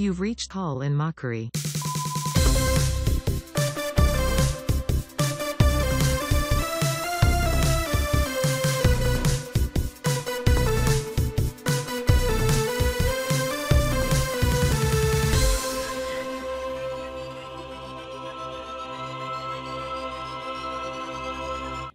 [0.00, 1.50] You've reached Hall in Mockery.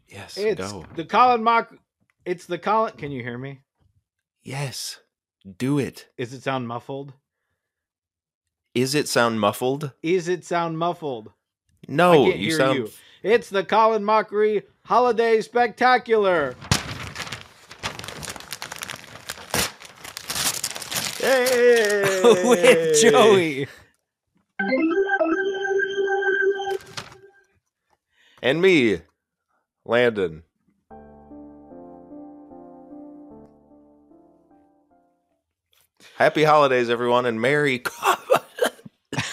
[0.07, 0.85] Yes, It's go.
[0.95, 1.73] the Colin Mock.
[2.23, 2.93] It's the Colin.
[2.97, 3.61] Can you hear me?
[4.43, 4.99] Yes,
[5.57, 6.09] do it.
[6.19, 7.13] Is it sound muffled?
[8.75, 9.91] Is it sound muffled?
[10.03, 11.31] Is it sound muffled?
[11.87, 12.77] No, I can't you hear sound.
[12.77, 12.89] you.
[13.23, 16.55] It's the Call in Mockery Holiday Spectacular.
[21.17, 22.21] Hey!
[22.23, 23.67] with Joey.
[28.43, 28.99] And me,
[29.85, 30.43] Landon.
[36.17, 37.79] Happy holidays, everyone, and Merry,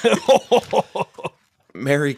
[1.75, 2.17] Merry.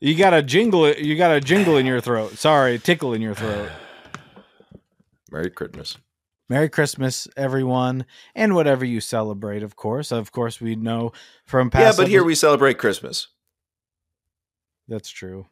[0.00, 0.88] You got a jingle.
[0.92, 2.32] You got a jingle in your throat.
[2.38, 3.70] Sorry, tickle in your throat.
[5.30, 5.98] Merry Christmas.
[6.50, 9.62] Merry Christmas, everyone, and whatever you celebrate.
[9.62, 11.12] Of course, of course, we know
[11.44, 11.98] from past.
[11.98, 13.28] Yeah, but here we celebrate Christmas.
[14.86, 15.46] That's true.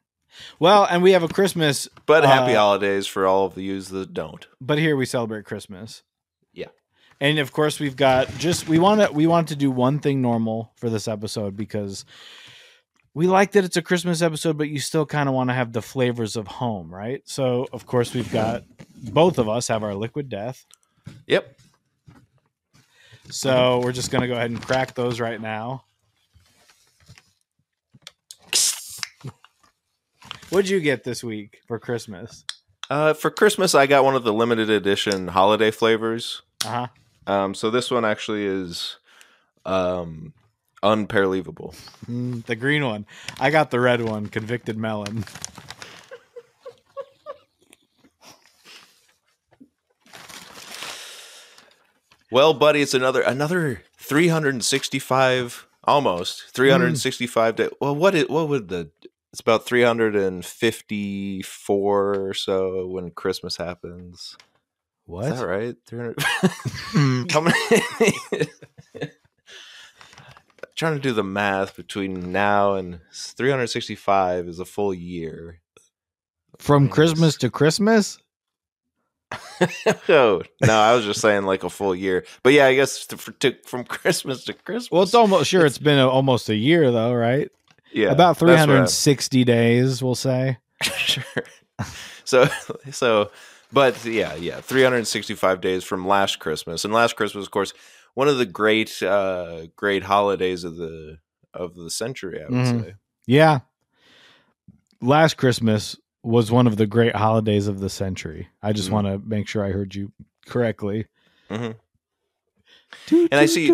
[0.59, 3.89] Well, and we have a Christmas, But happy Uh, holidays for all of the yous
[3.89, 4.47] that don't.
[4.61, 6.03] but here we celebrate Christmas.
[7.20, 10.20] And of course, we've got just we want to we want to do one thing
[10.20, 12.05] normal for this episode because
[13.14, 15.72] we like that it's a Christmas episode, but you still kind of want to have
[15.72, 17.22] the flavors of home, right?
[17.25, 20.67] So, of course, we've got both of us have our liquid death.
[21.27, 21.59] Yep.
[23.31, 25.84] So we're just gonna go ahead and crack those right now.
[30.50, 32.44] What'd you get this week for Christmas?
[32.89, 36.42] Uh, for Christmas, I got one of the limited edition holiday flavors.
[36.64, 36.87] Uh huh.
[37.27, 38.96] Um, so this one actually is
[39.64, 40.32] um.
[42.09, 43.06] Mm, the green one.
[43.41, 45.25] I got the red one, convicted melon.
[52.31, 57.69] Well, buddy, it's another another 365 almost 365 day.
[57.81, 58.91] Well, what it what would the
[59.32, 64.37] it's about 354 or so when Christmas happens.
[65.06, 65.33] What?
[65.33, 65.77] Is that right?
[65.87, 67.25] 300 hmm.
[67.31, 67.55] How many
[70.77, 75.61] trying to do the math between now and 365 is a full year.
[76.59, 78.19] From Christmas to Christmas?
[80.09, 82.25] oh no, I was just saying like a full year.
[82.43, 84.91] But yeah, I guess to, for, to, from Christmas to Christmas.
[84.91, 87.50] Well, it's almost sure it's been a, almost a year though, right?
[87.93, 90.59] yeah, About that's what I- 360 days, we'll say.
[90.83, 91.25] sure.
[92.25, 92.49] So
[92.91, 93.31] so,
[93.72, 97.72] but yeah, yeah, 365 days from last Christmas, and last Christmas, of course,
[98.15, 101.19] one of the great uh great holidays of the
[101.54, 102.41] of the century.
[102.43, 102.84] I would Mhm.
[102.84, 102.94] say.
[103.26, 103.60] Yeah.
[105.00, 108.49] Last Christmas was one of the great holidays of the century.
[108.62, 108.93] I just Mhm.
[108.93, 110.12] want to make sure I heard you
[110.47, 111.06] correctly.
[111.50, 111.76] Mhm.
[113.10, 113.71] And I see-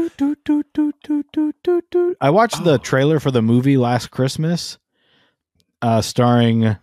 [2.20, 2.64] I watched Oh.
[2.64, 4.78] the trailer for the movie last Christmas,
[5.81, 6.76] uh, starring,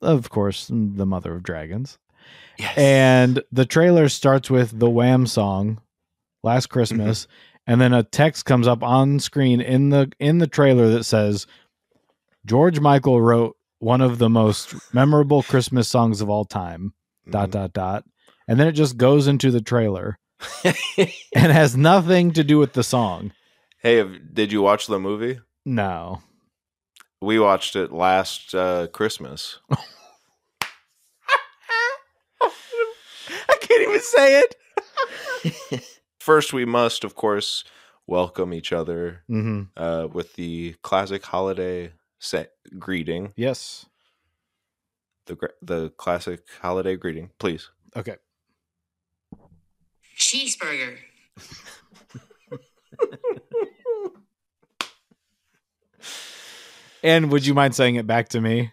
[0.00, 1.98] of course, the Mother of Dragons.
[2.58, 2.76] Yes.
[2.78, 5.80] And the trailer starts with the Wham song,
[6.42, 7.26] "Last Christmas,"
[7.66, 11.46] and then a text comes up on screen in the in the trailer that says,
[12.46, 16.94] "George Michael wrote one of the most memorable Christmas songs of all time."
[17.28, 17.52] Dot Mhm.
[17.52, 18.04] dot dot,
[18.46, 20.18] and then it just goes into the trailer
[21.34, 23.32] and has nothing to do with the song.
[23.80, 25.38] hey, did you watch the movie?
[25.66, 26.22] No,
[27.22, 29.58] We watched it last uh, Christmas.
[33.76, 35.84] can't even say it.
[36.20, 37.64] First, we must, of course,
[38.06, 43.32] welcome each other hmm uh, with the classic holiday set greeting.
[43.36, 43.86] Yes.
[45.26, 47.70] The the classic holiday greeting, please.
[47.96, 48.16] Okay.
[50.16, 50.98] Cheeseburger.
[57.02, 58.72] And would you mind saying it back to me?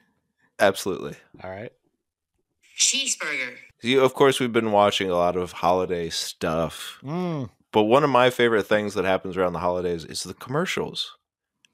[0.57, 1.15] Absolutely.
[1.43, 1.73] All right.
[2.77, 3.57] Cheeseburger.
[3.81, 7.49] You, of course, we've been watching a lot of holiday stuff, Mm.
[7.71, 11.17] but one of my favorite things that happens around the holidays is the commercials.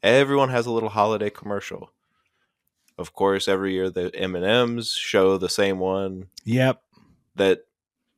[0.01, 1.91] Everyone has a little holiday commercial.
[2.97, 6.81] Of course, every year the M and M's show the same one Yep.
[7.35, 7.65] that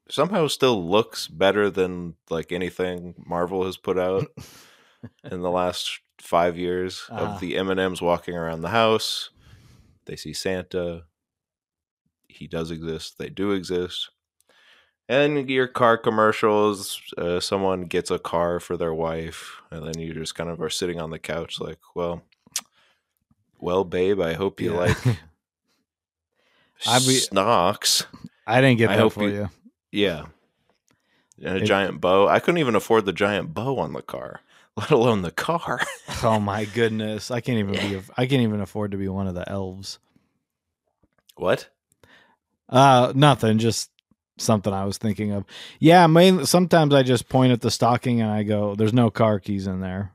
[0.09, 4.27] somehow still looks better than like anything Marvel has put out
[5.23, 7.25] in the last five years Uh-huh.
[7.35, 9.31] of the M and M's walking around the house.
[10.05, 11.05] They see Santa.
[12.29, 13.17] He does exist.
[13.17, 14.09] They do exist.
[15.09, 20.13] And your car commercials, uh, someone gets a car for their wife, and then you
[20.13, 22.21] just kind of are sitting on the couch, like, well,
[23.59, 24.79] well, babe, I hope you Yeah.
[24.79, 24.97] like
[26.87, 28.05] I'd be- snocks.
[28.47, 29.49] I didn't get I that hope for you- you.
[29.91, 30.25] Yeah.
[31.43, 32.27] And a It- giant bow.
[32.27, 34.41] I couldn't even afford the giant bow on the car,
[34.77, 35.81] let alone the car.
[36.23, 37.31] Oh my goodness.
[37.31, 39.99] I can't even be I can't even afford to be one of the elves.
[41.35, 41.69] what?
[42.69, 43.89] Uh nothing, just
[44.37, 45.43] something I was thinking of.
[45.79, 49.39] Yeah, mainly sometimes I just point at the stocking and I go, There's no car
[49.39, 50.13] keys in there.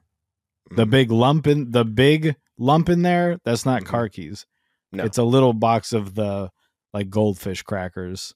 [0.70, 3.86] The Mm, big lump in the big lump in there, that's not Mhm.
[3.86, 4.46] car keys.
[4.92, 5.04] No.
[5.04, 6.50] It's a little box of the
[6.92, 8.34] like goldfish crackers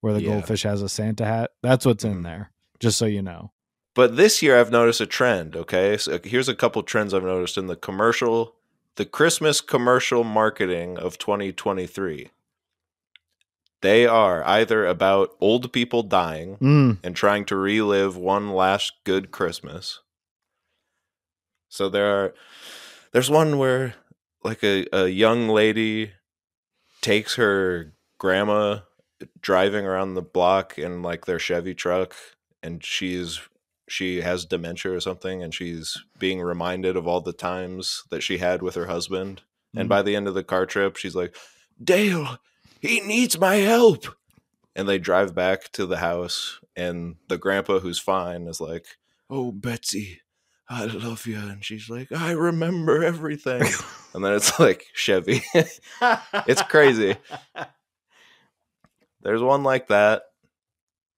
[0.00, 0.30] where the Yeah.
[0.30, 1.50] goldfish has a Santa hat.
[1.62, 2.24] That's what's in Mhm.
[2.24, 2.52] there.
[2.80, 3.52] Just so you know.
[3.94, 5.96] But this year I've noticed a trend, okay?
[5.96, 8.56] So here's a couple trends I've noticed in the commercial,
[8.96, 12.30] the Christmas commercial marketing of 2023.
[13.82, 16.98] They are either about old people dying Mm.
[17.02, 20.00] and trying to relive one last good Christmas.
[21.68, 22.34] So there are
[23.12, 23.94] there's one where
[24.42, 26.12] like a, a young lady
[27.00, 28.80] takes her grandma
[29.40, 32.14] driving around the block in like their Chevy truck
[32.62, 33.40] and she's
[33.88, 38.38] she has dementia or something and she's being reminded of all the times that she
[38.38, 39.42] had with her husband
[39.74, 39.88] and Mhm.
[39.90, 41.34] by the end of the car trip she's like
[41.82, 42.38] Dale
[42.80, 44.06] he needs my help
[44.74, 48.86] and they drive back to the house and the grandpa who's fine is like
[49.28, 50.20] oh Betsy
[50.68, 53.62] I love you and she's like I remember everything
[54.14, 57.16] and then it's like Chevy it's crazy
[59.22, 60.22] There's one like that.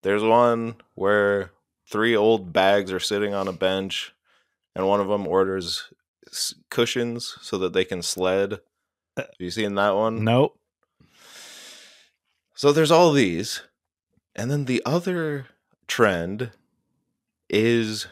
[0.02, 1.52] There's one where
[1.88, 4.12] three old bags are sitting on a bench,
[4.74, 5.92] and one of them orders
[6.70, 8.54] cushions so that they can sled.
[9.16, 10.24] Uh, Have you seen that one?
[10.24, 10.58] Nope.
[12.54, 13.62] So there's all these.
[14.34, 15.46] And then the other
[15.86, 16.50] trend
[17.48, 18.06] is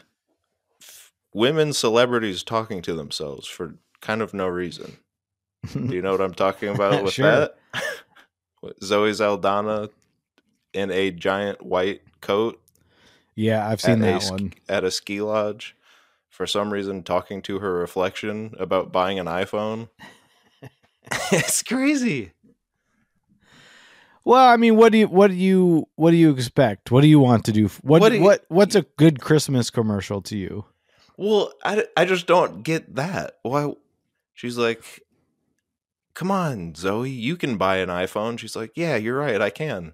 [0.81, 4.97] f- women celebrities talking to themselves for kind of no reason.
[5.73, 7.25] Do you know what I'm talking about with Sure.
[7.31, 7.57] that?
[8.83, 9.89] Zoe Saldana
[10.73, 12.61] in a giant white coat
[13.35, 14.53] Yeah, I've seen a that one.
[14.69, 15.75] at a ski lodge
[16.29, 19.89] for some reason talking to her reflection about buying an iPhone.
[21.31, 22.31] it's crazy.
[24.23, 26.91] Well, I mean, what do you what do you what do you expect?
[26.91, 27.67] What do you want to do?
[27.81, 30.65] What What what, you- what's a good Christmas commercial to you?
[31.17, 33.37] Well, I, I just don't get that.
[33.43, 33.73] Why?
[34.33, 34.83] She's like,
[36.15, 38.39] come on, Zoe, you can buy an iPhone.
[38.39, 39.93] She's like, yeah, you're right, I can.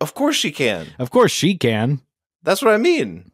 [0.00, 0.86] Of course she can.
[0.98, 2.00] Of course, she can.
[2.42, 3.30] That's what I mean.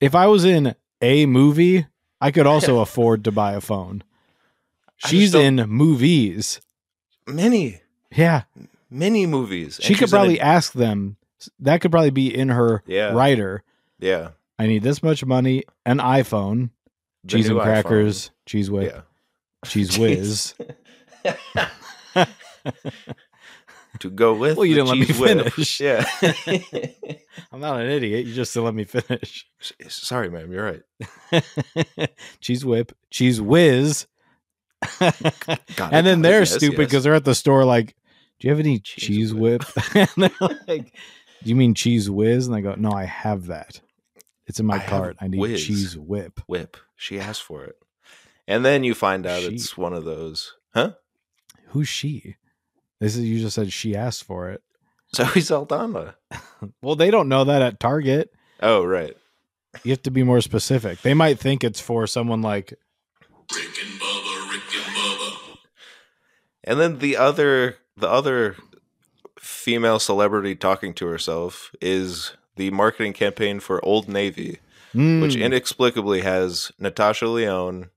[0.00, 1.86] If I was in a movie,
[2.20, 4.02] I could also afford to buy a phone.
[4.96, 6.60] She's in movies.
[7.28, 7.80] Many,
[8.14, 8.42] Yeah,
[8.90, 9.78] many movies.
[9.82, 11.16] she could in a- probably ask them.
[11.60, 13.12] That could probably be in her Yeah.
[13.12, 13.62] writer.
[13.98, 16.70] yeah, I need this much money, an iPhone,
[17.24, 18.72] the cheese and crackers, cheese iPhone.
[18.72, 19.00] whip, Yeah.
[19.70, 20.54] cheese whiz.
[23.98, 24.56] to go with.
[24.56, 25.52] Well, you didn't let me cheese whip.
[25.52, 25.80] finish.
[25.86, 26.04] Yeah.
[27.52, 28.26] I'm not an idiot.
[28.26, 29.46] You just didn't let me finish.
[29.88, 30.52] Sorry, ma'am.
[30.52, 30.80] You're
[31.32, 31.42] right.
[32.40, 34.06] cheese whip, cheese whiz.
[35.00, 35.60] Got it,
[35.92, 36.86] and then got they're Yes, stupid yes.
[36.88, 37.94] because they're at the store like,
[38.38, 39.86] "Do you have any cheese, Cheese whip?" whip.
[39.94, 40.92] and they're like,
[41.42, 43.80] "Do you mean cheese whiz?" And I go, "No, I have that.
[44.46, 45.16] It's in my I cart.
[45.20, 46.76] I need whiz." cheese whip." whip.
[46.94, 47.76] She asked for it,
[48.46, 49.54] and then you find out She.
[49.54, 50.54] it's one of those.
[50.74, 50.92] Huh?
[51.68, 52.36] Who's she?
[53.00, 54.62] This is you just said she asked for it.
[55.14, 56.16] Zoe Saldana.
[56.80, 58.30] Well, they don't know that at Target.
[58.60, 59.14] Oh, right.
[59.84, 61.02] You have to be more specific.
[61.02, 62.72] They might think it's for someone like
[63.54, 65.56] Rick and Bubba, Rick and Bubba.
[66.66, 68.56] And then the other, the other
[69.38, 74.58] female celebrity talking to herself is the marketing campaign for Old Navy,
[74.92, 77.90] which Mm, inexplicably has Natasha Lyonne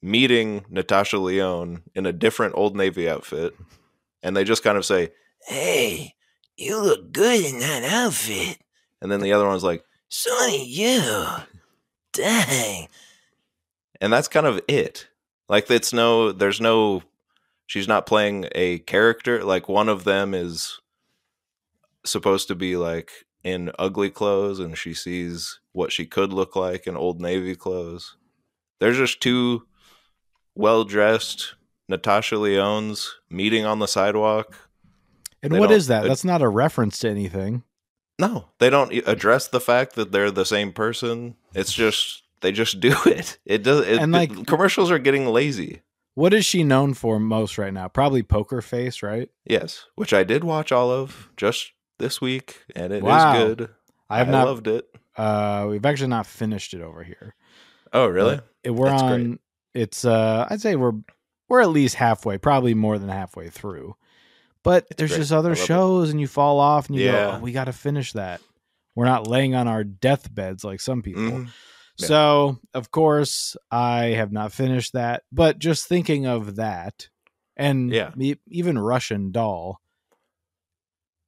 [0.00, 3.54] meeting Natasha Lyonne in a different Old Navy outfit,
[4.22, 5.10] and they just kind of say,
[5.46, 6.14] "Hey,
[6.56, 8.58] you look good in that outfit,"
[9.02, 11.02] and then the other one's like, "Sonny, you,
[12.12, 12.88] dang,"
[14.00, 15.08] and that's kind of it.
[15.48, 17.02] Like it's no, there's no,
[17.68, 19.44] she's not playing a character.
[19.44, 20.80] Like one of them is
[22.04, 23.10] supposed to be like
[23.44, 28.16] in ugly clothes and she sees what she could look like in old navy clothes.
[28.80, 29.66] There's just two
[30.56, 31.54] well dressed
[31.88, 34.68] Natasha Lyonnes meeting on the sidewalk.
[35.42, 36.04] and they what that?
[36.04, 37.62] it- That's not a reference to anything.
[38.20, 41.36] No, they don't address the fact that they're the same person.
[41.54, 43.38] It's just they just do it.
[43.44, 43.86] It does.
[43.86, 45.82] It, And, like- commercials are getting lazy.
[46.18, 47.86] What is she known for most right now?
[47.86, 49.28] Probably Poker Face, right?
[49.44, 51.70] Yes, which I did watch all of just
[52.00, 53.34] this week, and it is Wow.
[53.46, 53.68] good.
[54.10, 54.46] I have not.
[54.46, 54.86] loved it.
[55.16, 57.36] Uh, we've actually not finished it over here.
[57.92, 58.40] Oh, really?
[58.64, 59.12] It- we're That's great.
[59.12, 59.38] on.
[59.74, 60.04] It's.
[60.04, 60.94] Uh, I'd say we're
[61.48, 63.94] we're at least halfway, probably more than halfway through.
[64.64, 65.18] But there's great.
[65.20, 65.66] just other love it.
[65.66, 68.40] shows, and you fall off, and you go, oh, "We got to finish that."
[68.96, 71.22] We're not laying on our deathbeds like some people.
[71.22, 71.48] Mhm.
[71.98, 72.06] Yeah.
[72.06, 75.24] So, of course, I have not finished that.
[75.32, 77.08] But just thinking of that,
[77.56, 78.12] and Yeah.
[78.48, 79.80] even Russian Doll,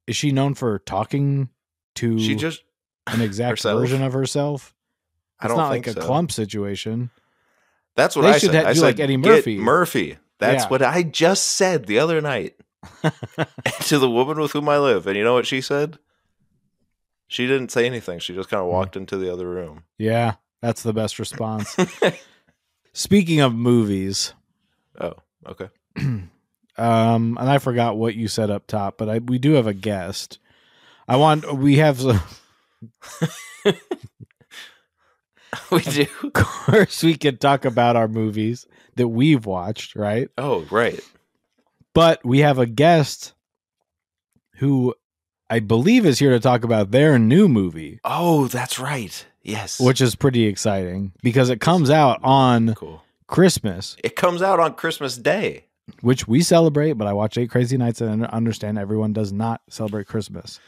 [0.07, 1.49] is she known for talking
[1.95, 2.63] to She just.
[3.07, 3.81] an exact herself?
[3.81, 4.73] version of herself?
[5.39, 6.05] I don't not think like a so.
[6.07, 7.09] clump situation.
[7.95, 8.63] That's what They I should said.
[8.63, 10.17] ha- I do said like Eddie "Get Murphy." Murphy.
[10.39, 10.69] That's Yeah.
[10.69, 12.55] what I just said the other night
[13.87, 15.99] to the woman with whom I live, and you know what she said?
[17.27, 18.19] She didn't say anything.
[18.19, 18.55] She just Hmm.
[18.55, 19.83] kind of walked into the other room.
[19.97, 21.75] Yeah, that's the best response.
[22.93, 24.33] Speaking of movies,
[24.99, 25.13] oh,
[25.47, 25.69] okay.
[25.97, 26.29] um,
[26.77, 30.39] and I forgot what you said up top, but I we do have a guest.
[31.07, 32.19] I want we have some,
[35.71, 36.05] we do.
[36.23, 40.29] of course we can talk about our movies that we've watched, right?
[40.37, 40.99] Oh, right.
[41.93, 43.33] But we have a guest
[44.55, 44.93] who
[45.49, 49.25] I believe is here to talk about their new movie, Oh, that's right.
[49.43, 49.79] Yes.
[49.79, 53.03] which is pretty exciting because it comes out on cool.
[53.27, 55.65] Christmas, It comes out on Christmas Day.
[56.01, 60.07] which we celebrate, but I watch Eight Crazy Nights and understand everyone does not celebrate
[60.07, 60.59] Christmas.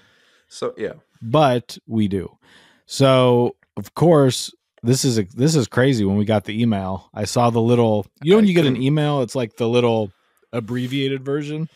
[0.47, 0.93] So yeah.
[1.21, 2.37] but we do.
[2.85, 4.51] So of course,
[4.81, 6.03] this is a, this is crazy.
[6.05, 8.05] When we got the email, I saw the little.
[8.21, 10.11] You know when you get an email, it's like the little
[10.51, 11.69] abbreviated version.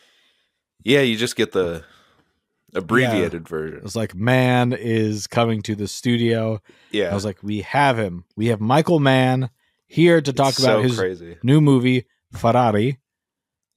[0.84, 1.84] Yeah, you just get the
[2.74, 3.80] abbreviated version.
[3.84, 6.60] It's like man is coming to the studio.
[6.90, 7.10] Yeah.
[7.10, 8.24] I was like, we have him.
[8.36, 9.50] We have Michael Mann
[9.86, 11.36] here to talk It's about so his crazy.
[11.42, 12.98] new movie Ferrari,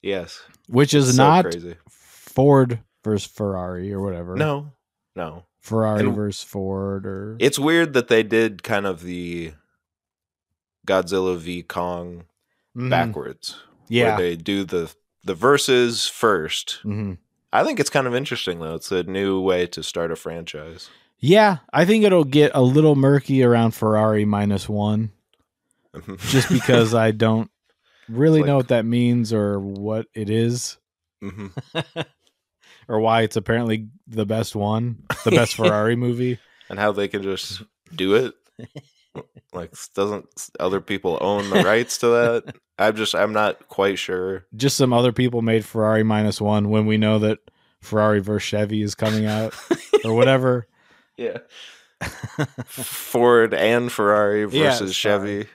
[0.01, 0.41] Yes.
[0.67, 1.75] which is So not crazy.
[1.89, 4.35] Ford versus Ferrari or whatever.
[4.35, 4.71] No.
[5.15, 5.45] No.
[5.61, 9.53] Ferrari And- versus Ford or It's weird that they did kind of the
[10.87, 12.25] Godzilla v Kong
[12.75, 12.89] Mhm.
[12.89, 13.57] backwards.
[13.87, 14.17] Yeah.
[14.17, 14.93] Where they do the
[15.23, 16.79] the verses first.
[16.83, 17.19] Mhm.
[17.53, 18.75] I think it's kind of interesting though.
[18.75, 20.89] It's a new way to start a franchise.
[21.19, 25.11] Yeah, I think it'll get a little murky around Ferrari minus one,
[26.17, 27.51] just because I don't
[28.09, 30.77] really It's know what that means or what it is
[31.21, 31.47] hmm
[32.87, 36.39] or why it's apparently the best one, the best Ferrari movie.
[36.69, 37.61] and how they can just
[37.95, 38.33] do it.
[39.53, 40.27] Like doesn't
[40.59, 42.55] other people own the rights to that?
[42.79, 44.45] I'm just I'm not quite sure.
[44.55, 47.39] Just some other people made Ferrari minus one when we know that
[47.81, 49.53] Ferrari versus Chevy is coming out
[50.05, 50.67] or whatever.
[51.17, 51.37] Yeah.
[52.65, 55.43] Ford and Ferrari versus sorry.
[55.43, 55.49] Chevy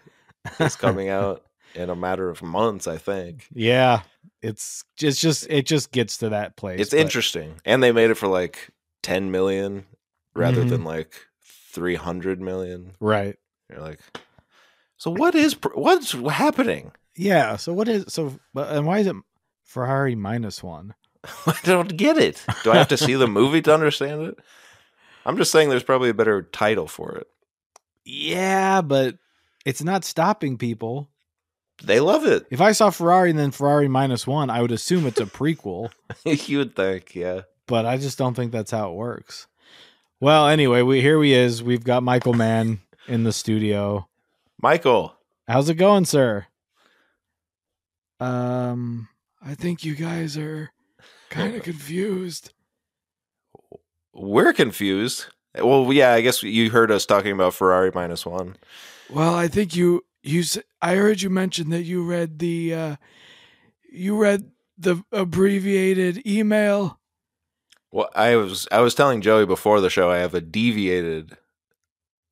[0.60, 1.42] is coming out
[1.74, 3.46] in a matter of months, I think.
[3.52, 4.02] Yeah,
[4.42, 6.80] it's it's just it just gets to that place.
[6.80, 7.54] It's but- interesting.
[7.64, 8.70] And they made it for like
[9.02, 9.86] 10 million
[10.34, 10.68] rather Mhm.
[10.70, 11.14] than like
[11.72, 12.92] 300 million.
[13.00, 13.36] right?
[13.70, 14.00] You're like
[14.96, 16.92] So what is what's happening?
[17.16, 17.56] Yeah.
[17.56, 18.38] So what is so?
[18.54, 19.16] And why is it
[19.64, 20.94] Ferrari minus one?
[21.46, 22.44] I don't get it.
[22.62, 24.38] Do I have to see the movie to understand it?
[25.24, 27.26] I'm just saying there's probably a better title for it.
[28.04, 29.16] Yeah, but
[29.64, 31.10] it's not stopping people.
[31.82, 32.46] They love it.
[32.50, 35.90] If I saw Ferrari and then Ferrari minus one, I would assume it's a prequel,
[36.24, 37.42] you would think, yeah.
[37.66, 39.48] but I just don't think that's how it works.
[40.20, 41.62] Well, anyway, we here we is.
[41.62, 44.08] We've got Michael Mann in the studio.
[44.60, 45.14] Michael,
[45.48, 46.46] How's it going, sir?
[48.18, 49.08] Um,
[49.42, 50.70] I think you guys are
[51.30, 52.52] kind of confused.
[54.12, 55.26] we're confused.
[55.58, 58.56] Well, yeah, I guess you heard us talking about Ferrari minus one.
[59.10, 60.42] Well, I think you you
[60.82, 62.96] I heard you mention that you read the uh
[63.90, 66.98] you read the abbreviated email.
[67.92, 71.36] Well, I was I was telling Joey before the show I have a deviated s-
[71.38, 71.45] s-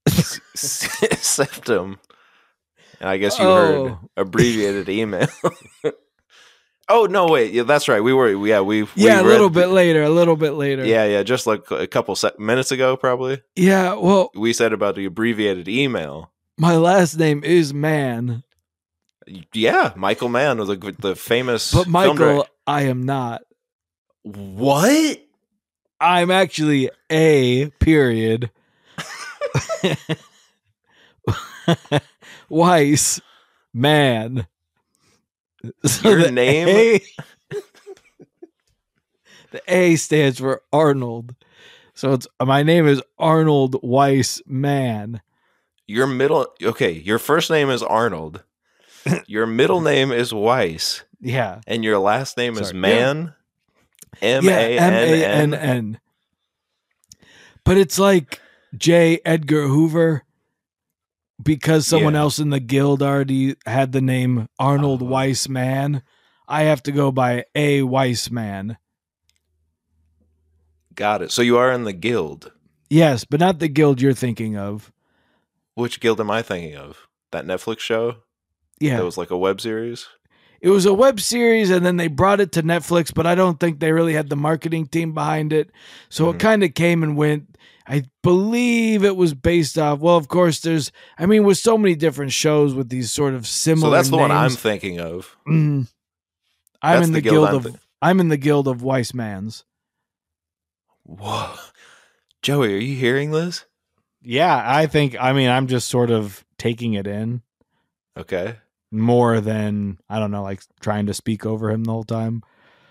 [0.54, 1.98] septum,
[3.00, 3.98] and I guess you heard Oh.
[4.16, 5.26] abbreviated email.
[6.88, 8.00] oh no, wait, yeah, that's right.
[8.02, 10.52] We were yeah we we Yeah, a read little the- bit later, a little bit
[10.52, 10.84] later.
[10.84, 14.94] Yeah, yeah, just like a couple sec- minutes ago, probably Yeah, well, we said about
[14.96, 16.30] the abbreviated email.
[16.58, 18.42] my last name is Man,
[19.52, 22.46] Yeah, Michael Mann, the the famous but Michael.
[22.66, 23.42] I am not.
[24.22, 25.20] What?
[26.00, 28.50] I'm actually a period.
[32.48, 33.20] Weiss
[33.72, 34.46] man.
[35.84, 36.68] So Your the name?
[36.68, 37.00] A,
[39.52, 41.34] the A stands for Arnold.
[41.94, 45.22] So it's my name is Arnold Weiss man.
[45.86, 48.42] Your middle okay, your first name is Arnold.
[49.26, 51.60] Your middle name is Weiss, Yeah.
[51.66, 53.34] and your last name is Man.
[54.22, 55.54] M A M A N N N.
[55.54, 56.00] N.
[57.64, 58.40] But it's like
[58.78, 59.20] J.
[59.24, 60.22] Edgar Hoover
[61.42, 62.20] because someone Yeah.
[62.20, 65.06] else in the guild already had the name Arnold Oh.
[65.06, 66.02] Weissman.
[66.46, 67.82] I have to go by A.
[67.82, 68.76] Wise Mann.
[70.94, 71.30] Got it.
[71.32, 72.52] So you are in the guild.
[72.88, 74.92] Yes, but not the guild you're thinking of.
[75.74, 77.08] Which guild am I thinking of?
[77.32, 78.16] That Netflix show
[78.78, 78.98] Yeah.
[78.98, 80.06] that was like a web series.
[80.60, 83.60] it was a web series and then they brought it to Netflix, but I don't
[83.60, 85.70] think they really had the marketing team behind it.
[86.08, 86.34] So Mhm.
[86.34, 87.53] it kind of came and went.
[87.86, 89.98] I believe it was based off.
[90.00, 90.90] Well, of course, there's.
[91.18, 93.88] I mean, with so many different shows with these sort of similar.
[93.88, 95.36] So that's the one I'm thinking of.
[95.46, 95.88] Mm.
[96.82, 97.64] I'm That's in the the, guild guild, I'm of.
[97.74, 99.64] thi- I'm in the guild of Weissmans.
[101.04, 101.54] Whoa,
[102.42, 103.64] Joey, are you hearing this?
[104.22, 105.16] Yeah, I think.
[105.20, 107.42] I mean, I'm just sort of taking it in
[108.16, 108.56] Okay.
[108.90, 112.42] more than I don't know, like trying to speak over him the whole time.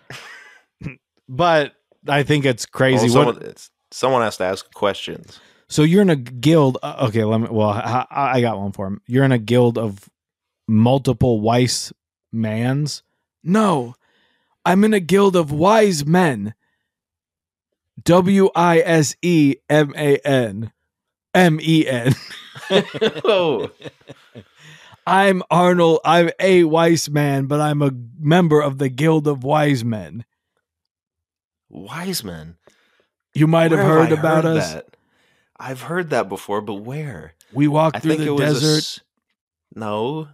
[1.30, 1.74] but
[2.08, 3.10] I think it's crazy.
[3.16, 5.40] Well, What- it's, someone has to ask questions.
[5.68, 6.78] so you're in a guild.
[6.84, 7.48] uh, Okay, let me.
[7.50, 9.02] Well, I, I got one for him.
[9.08, 10.10] You're in a guild of
[10.68, 11.94] multiple wise
[12.32, 13.04] mans.
[13.44, 13.96] No,
[14.66, 16.54] I'm in a guild of wise men.
[18.06, 20.72] W I S E M A N.
[21.36, 22.14] M E N.
[23.26, 23.70] oh,
[25.06, 26.00] I'm Arnold.
[26.06, 30.24] I'm a wise man, but I'm a member of the Guild of Wise Men.
[31.70, 32.58] Wiseman.
[33.34, 34.74] You might have heard I about heard us.
[34.74, 34.98] That?
[35.60, 37.34] I've heard that before, but where?
[37.54, 39.04] We walked I through the was a desert.
[39.76, 40.28] no.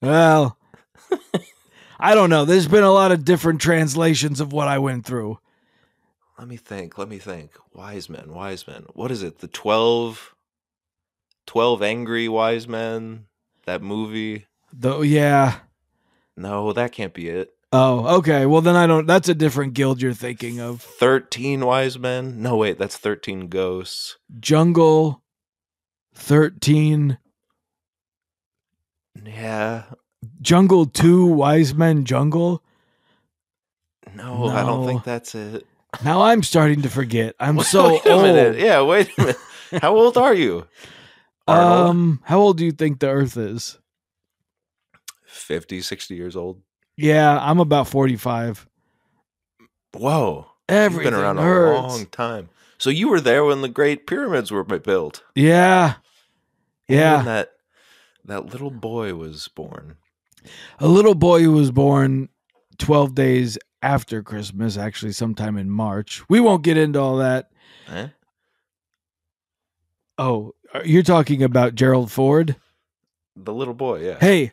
[0.00, 0.58] Well,
[2.00, 2.44] I don't know.
[2.44, 5.38] There's been a lot of different translations of what I went through.
[6.38, 6.98] Let me think.
[6.98, 7.52] Let me think.
[7.72, 8.32] Wise men.
[8.32, 8.86] Wise men.
[8.94, 9.38] What is it?
[9.38, 10.34] The 12,
[11.46, 13.26] 12 angry wise men.
[13.64, 14.46] That movie.
[14.72, 15.60] Though, yeah.
[16.36, 17.54] No, that can't be it.
[17.74, 18.44] Oh, okay.
[18.44, 19.06] Well, then I don't.
[19.06, 20.82] That's a different guild you're thinking of.
[20.82, 22.42] 13 wise men.
[22.42, 24.18] No, wait, that's 13 ghosts.
[24.40, 25.22] Jungle,
[26.14, 27.18] thirteen,
[29.24, 29.84] Yeah.
[30.40, 32.62] Jungle Two, Wise Men Jungle.
[34.14, 35.66] No, I don't think that's it.
[36.04, 37.34] Now I'm starting to forget.
[37.40, 38.22] I'm so wait old.
[38.22, 38.58] minute.
[38.58, 39.36] Yeah, wait a minute.
[39.80, 40.66] How old are you?
[41.48, 41.90] Arnold?
[41.90, 43.78] Um, how old do you think the Earth is?
[45.26, 46.60] 50, 60 years old.
[46.96, 48.66] Yeah, I'm about 45.
[49.94, 50.46] Whoa.
[50.68, 51.78] Everything You've been around hurts.
[51.78, 52.48] a long time.
[52.78, 55.22] So you were there when the great pyramids were built.
[55.34, 55.94] Yeah,
[56.88, 57.22] yeah.
[57.22, 57.52] that
[58.24, 59.96] that little boy was born.
[60.78, 62.28] A little boy who was born
[62.78, 66.22] 12 days after Christmas, actually, sometime in March.
[66.28, 67.50] We won't get into all that.
[67.88, 68.08] Eh?
[70.18, 72.56] Oh, you're talking about Gerald Ford?
[73.36, 74.18] The little boy, yeah.
[74.20, 74.52] Hey,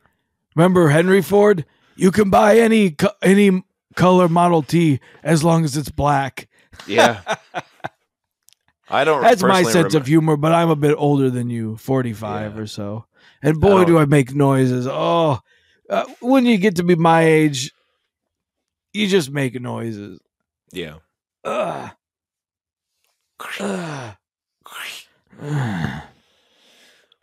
[0.56, 1.66] remember Henry Ford?
[2.00, 3.64] You can buy any co- any
[3.96, 6.48] color Model T as long as it's black.
[6.88, 7.22] Yeah.
[8.90, 11.78] I don't That's my sense remem- of humor, but I'm a bit older than you,
[11.78, 12.62] 45 Yeah.
[12.62, 13.06] or so.
[13.44, 14.88] And boy, don't- do I make noises.
[14.90, 15.40] Oh,
[15.90, 17.72] uh, when you get to be my age,
[18.94, 20.20] you just make noises.
[20.72, 20.96] Yeah.
[21.44, 21.92] Ugh.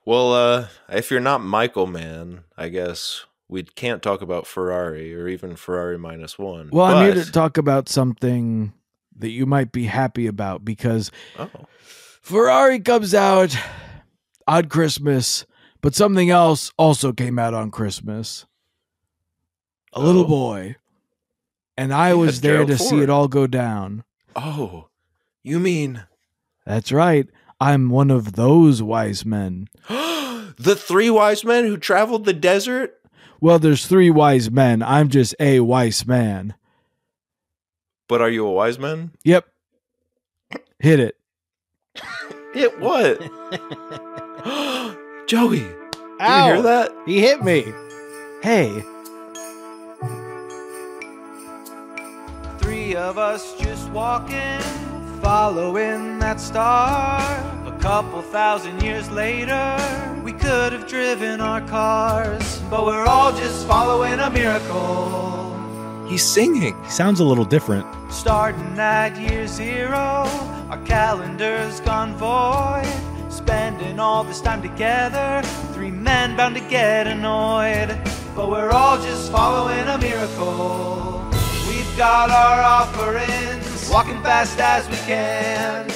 [0.04, 5.28] Well, uh, if you're not Michael Man, I guess we can't talk about Ferrari or
[5.28, 6.68] even Ferrari minus one.
[6.72, 8.72] Well, I'm here to talk about something
[9.18, 13.56] that you might be happy about because Oh, Ferrari comes out
[14.46, 15.46] on Christmas,
[15.80, 18.46] but something else also came out on Christmas.
[19.92, 20.28] A little Oh.
[20.28, 20.76] boy.
[21.78, 24.04] And I was there Gerald to see it all go down.
[24.34, 24.88] oh,
[25.42, 26.04] you mean
[26.66, 27.28] That's right.
[27.60, 29.68] I'm one of those wise men.
[29.88, 32.94] the three wise men who traveled the desert?
[33.46, 34.82] Well, there's three wise men.
[34.82, 36.56] I'm just a wise man.
[38.08, 39.12] But are you a wise man?
[39.22, 39.46] Yep.
[40.80, 41.16] Hit it.
[42.56, 43.20] It what?
[45.28, 45.68] Joey, did
[46.18, 46.90] you hear that?
[47.06, 47.72] He hit me.
[48.42, 48.82] Hey.
[52.58, 54.60] Three of us just walking,
[55.26, 57.18] following that star.
[57.66, 59.76] A couple thousand years later,
[60.22, 65.50] we could have driven our cars, but we're all just following a miracle.
[66.06, 66.80] He's singing.
[66.84, 67.84] He sounds a little different.
[68.08, 70.30] Starting at year zero,
[70.70, 72.86] our calendar's gone void.
[73.28, 75.42] Spending all this time together,
[75.74, 77.88] three men bound to get annoyed.
[78.36, 81.24] But we're all just following a miracle.
[81.68, 85.86] We've got our offerings, walking fast as we can.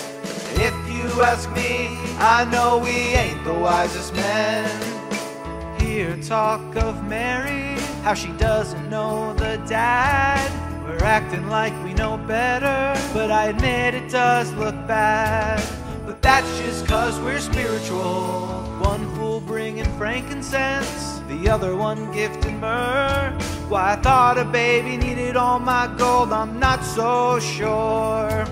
[0.54, 5.80] If you ask me, I know we ain't the wisest men.
[5.80, 10.50] Hear talk of Mary, how she doesn't know the dad.
[10.84, 15.62] We're acting like we know better, but I admit it does look bad.
[16.06, 18.46] But that's just cause we're spiritual.
[18.80, 23.32] One fool bringing frankincense, the other one gifted myrrh.
[23.68, 28.44] Why I thought a baby needed all my gold, I'm not so sure.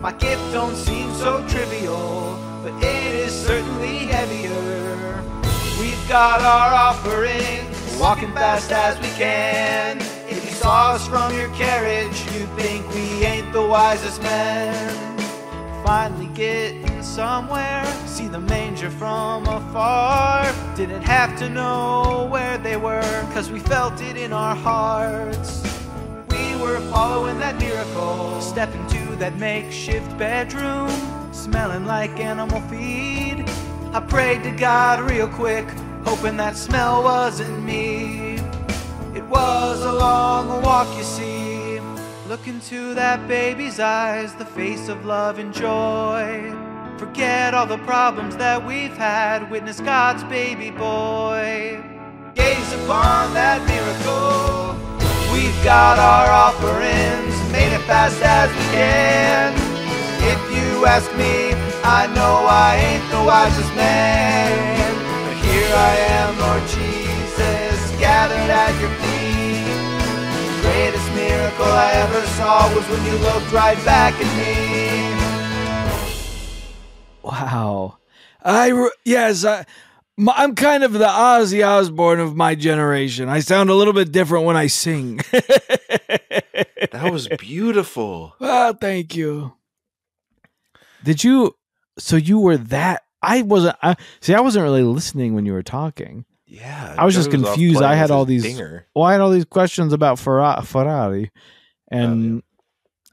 [0.00, 5.22] My gift don't seem so trivial, but it is certainly heavier.
[5.78, 7.66] We've got our offering,
[8.00, 9.98] walking fast as we can.
[10.26, 15.14] If you saw us from your carriage, you'd think we ain't the wisest men.
[15.84, 20.50] Finally getting somewhere, see the manger from afar.
[20.74, 25.62] Didn't have to know where they were, cause we felt it in our hearts.
[26.30, 30.88] We were following that miracle, step into that makeshift bedroom,
[31.34, 33.44] smelling like animal feed.
[33.92, 35.68] I prayed to God real quick,
[36.06, 38.36] hoping that smell wasn't me.
[39.14, 41.33] It was a long walk, you see.
[42.34, 46.50] Look into that baby's eyes, the face of love and joy.
[46.98, 51.78] Forget all the problems that we've had, witness God's baby boy.
[52.34, 54.74] Gaze upon that miracle.
[55.32, 59.54] We've got our offerings, made it fast as we can.
[60.26, 61.54] If you ask me,
[61.86, 64.50] I know I ain't the wisest man.
[65.22, 69.13] But here I am, Lord Jesus, gathered at your feet.
[70.74, 75.14] The greatest miracle I ever saw was when you looked right back at me.
[77.22, 77.98] Wow.
[78.42, 79.66] I re- yes, I,
[80.18, 83.28] m- I'm kind of the Ozzy Osbourne of my generation.
[83.28, 85.20] I sound a little bit different when I sing.
[86.92, 88.34] That was beautiful.
[88.40, 89.54] oh, thank you.
[91.04, 91.54] Did you?
[91.98, 93.02] So you were that?
[93.22, 93.76] I wasn't.
[93.82, 96.24] I, see, I wasn't really listening when you were talking.
[96.54, 96.94] Yeah.
[96.96, 97.82] I was just confused.
[97.82, 98.86] I had all these- dinger.
[98.94, 101.30] Well, I had all these questions about Ferrari,
[101.90, 102.42] and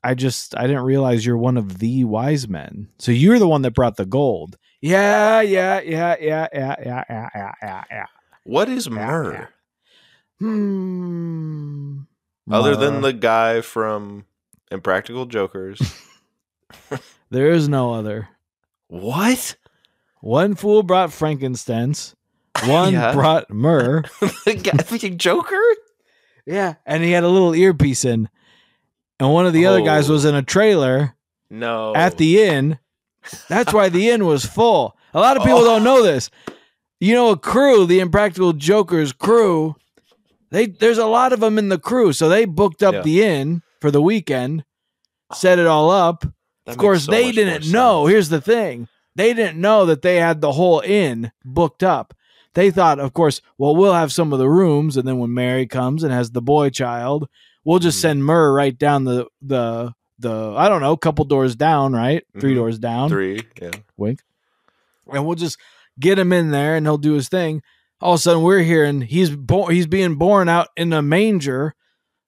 [0.03, 2.89] I just I didn't realize you're one of the wise men.
[2.99, 4.57] So you're the one that brought the gold.
[4.81, 8.05] Yeah, yeah, yeah, yeah, yeah, yeah, yeah, yeah, yeah, yeah.
[8.43, 9.33] What is myrrh?
[9.33, 9.47] yeah.
[10.39, 11.99] Hmm.
[12.49, 14.25] Other than the guy from
[14.71, 15.79] Impractical Jokers.
[17.29, 18.29] there is no other.
[18.87, 19.55] what?
[20.21, 22.15] One fool brought frankincense.
[22.65, 23.13] One Yeah.
[23.13, 24.03] brought myrrh.
[24.45, 25.59] the guy Joker?
[26.45, 28.29] Yeah, and he had a little earpiece in.
[29.19, 30.13] And one of the other guys Oh.
[30.13, 31.15] was in a trailer
[31.49, 31.93] No.
[31.95, 32.79] at the inn.
[33.47, 34.97] That's why the inn was full.
[35.13, 35.65] A lot of people Oh.
[35.65, 36.29] don't know this.
[36.99, 39.75] You know, a crew, the Impractical Jokers crew,
[40.51, 43.01] they there's a lot of them in the crew, so they booked up Yeah.
[43.01, 44.63] the inn for the weekend,
[45.33, 46.25] set it all up.
[46.65, 48.05] That of course, so they much didn't more know.
[48.05, 48.11] sense.
[48.13, 52.13] Here's the thing: they didn't know that they had the whole inn booked up.
[52.53, 55.65] They thought, of course, well, we'll have some of the rooms, and then when Mary
[55.67, 57.29] comes and has the boy child,
[57.63, 58.01] we'll just Mhm.
[58.01, 62.51] send Murr right down the the the I don't know, couple doors down, right, three
[62.53, 62.57] Mhm.
[62.57, 63.41] doors down, Three.
[63.61, 63.71] Yeah.
[63.97, 64.19] wink,
[65.11, 65.57] and we'll just
[65.99, 67.61] get him in there, and he'll do his thing.
[68.01, 69.73] All of a sudden, we're hearing he's born.
[69.73, 71.73] He's being born out in a manger.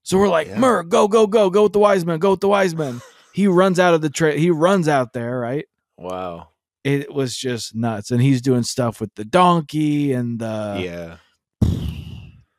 [0.04, 0.60] So we're like, Yeah.
[0.60, 3.02] Murr, go, go, go, go with the wise men, go with the wise men.
[3.34, 4.38] he runs out of the trail.
[4.38, 5.66] He runs out there, right?
[5.98, 6.50] Wow.
[6.84, 8.12] It was just nuts.
[8.12, 11.70] And he's doing stuff with the donkey and the yeah.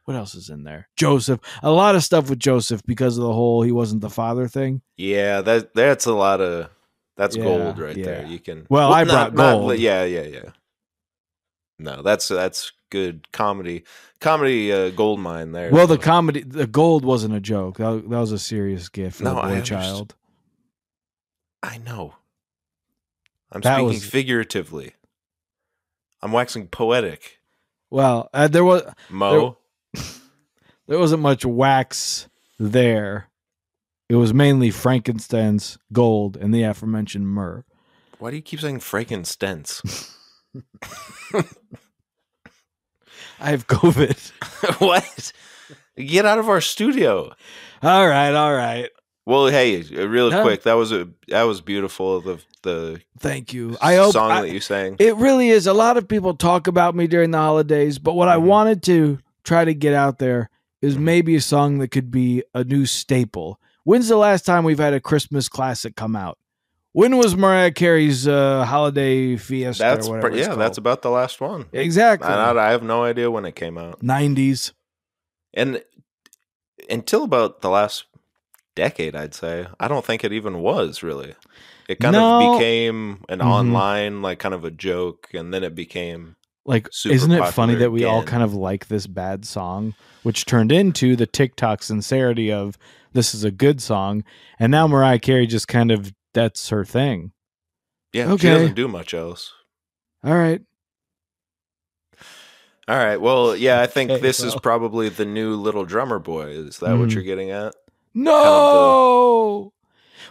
[0.05, 0.89] what else is in there?
[0.97, 1.41] Joseph.
[1.63, 4.81] A lot of stuff with Joseph because of the whole he wasn't the father thing.
[4.97, 5.41] Yeah.
[5.43, 6.71] That that's a lot of
[7.17, 8.27] that's Yeah, gold right there.
[8.27, 8.67] You can.
[8.71, 9.79] Well, I brought gold.
[9.79, 10.05] yeah.
[10.05, 10.23] Yeah.
[10.23, 10.51] Yeah.
[11.79, 13.85] No, that's that's good comedy.
[14.21, 15.71] Comedy uh, gold mine there.
[15.71, 17.77] Well, the comedy, the gold wasn't a joke.
[17.79, 19.83] That, that was a serious gift for No, I boy understand.
[19.83, 20.15] child.
[21.63, 22.15] I know.
[23.55, 24.95] I'm That speaking was- figuratively.
[26.21, 27.39] I'm waxing poetic.
[27.91, 29.59] Well, uh, there was Mo.
[30.87, 33.29] there wasn't much wax there.
[34.09, 37.65] It was mainly frankincense, gold, and the aforementioned myrrh.
[38.19, 39.83] Why do you keep saying frankincense?
[43.41, 44.79] I have COVID.
[44.81, 45.33] what?
[45.97, 47.33] Get out of our studio.
[47.83, 48.91] all right, all right.
[49.27, 52.21] Well, hey, real quick, that was a that was beautiful.
[52.21, 53.77] The the Thank you.
[53.81, 54.97] I hope song I- that you sang.
[54.99, 55.67] It really is.
[55.67, 58.43] A lot of people talk about me during the holidays, but what I Mhm.
[58.43, 60.51] wanted to try to get out there
[60.83, 61.01] is Mhm.
[61.01, 63.59] maybe a song that could be a new staple.
[63.85, 66.39] When's the last time we've had a Christmas classic come out?
[66.93, 69.83] When was Mariah Carey's uh, holiday fiesta?
[69.83, 71.65] that's or pr- yeah, that's about the last one.
[71.73, 74.73] exactly I, I have no idea when it came out, nineties.
[75.55, 75.83] and
[76.91, 78.05] until about the last
[78.75, 81.35] decade, I'd say I don't think it even was really.
[81.89, 82.35] It kind No.
[82.35, 83.45] of became an Mhm.
[83.47, 87.75] online like kind of a joke, and then it became Like, super isn't it funny
[87.75, 92.51] that we all kind of like this bad song, which turned into the TikTok sincerity
[92.51, 92.79] of
[93.13, 94.25] this is a good song,
[94.59, 97.33] and now Mariah Carey just kind of that's her thing.
[98.15, 98.51] Yeah, she Okay.
[98.51, 99.53] doesn't do much else.
[100.25, 100.63] All right,
[102.87, 103.17] All right.
[103.19, 106.49] Well, yeah, I think Okay, this is probably the new little drummer boy.
[106.49, 107.15] Is that what Mhm.
[107.15, 107.75] you're getting at?
[108.15, 109.73] No.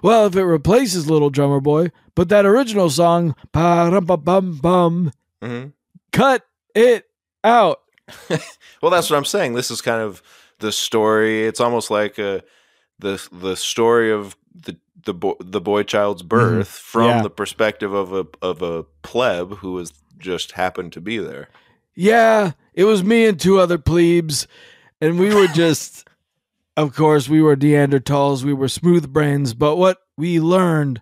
[0.02, 5.66] Well, if it replaces Little Drummer Boy, but that original song, bum bum, hmm
[6.12, 7.06] cut it
[7.44, 7.80] out.
[8.82, 9.54] Well, that's what I'm saying.
[9.54, 10.22] This is kind of
[10.60, 11.46] the story.
[11.48, 12.42] It's almost like uh
[13.00, 17.18] the the story of the the boy, the boy child's birth from Mm-hmm.
[17.18, 17.24] Yeah.
[17.24, 21.48] the perspective of a of a pleb who was just happened to be there.
[21.96, 24.48] Yeah, it was me and two other plebes,
[25.00, 26.06] and we were just,
[26.76, 31.02] of course, we were Neanderthals, we were smooth brains, but what we learned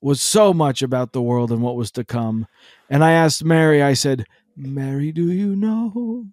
[0.00, 2.46] was so much about the world and what was to come.
[2.88, 6.26] And I asked Mary, I said, Mary, do you know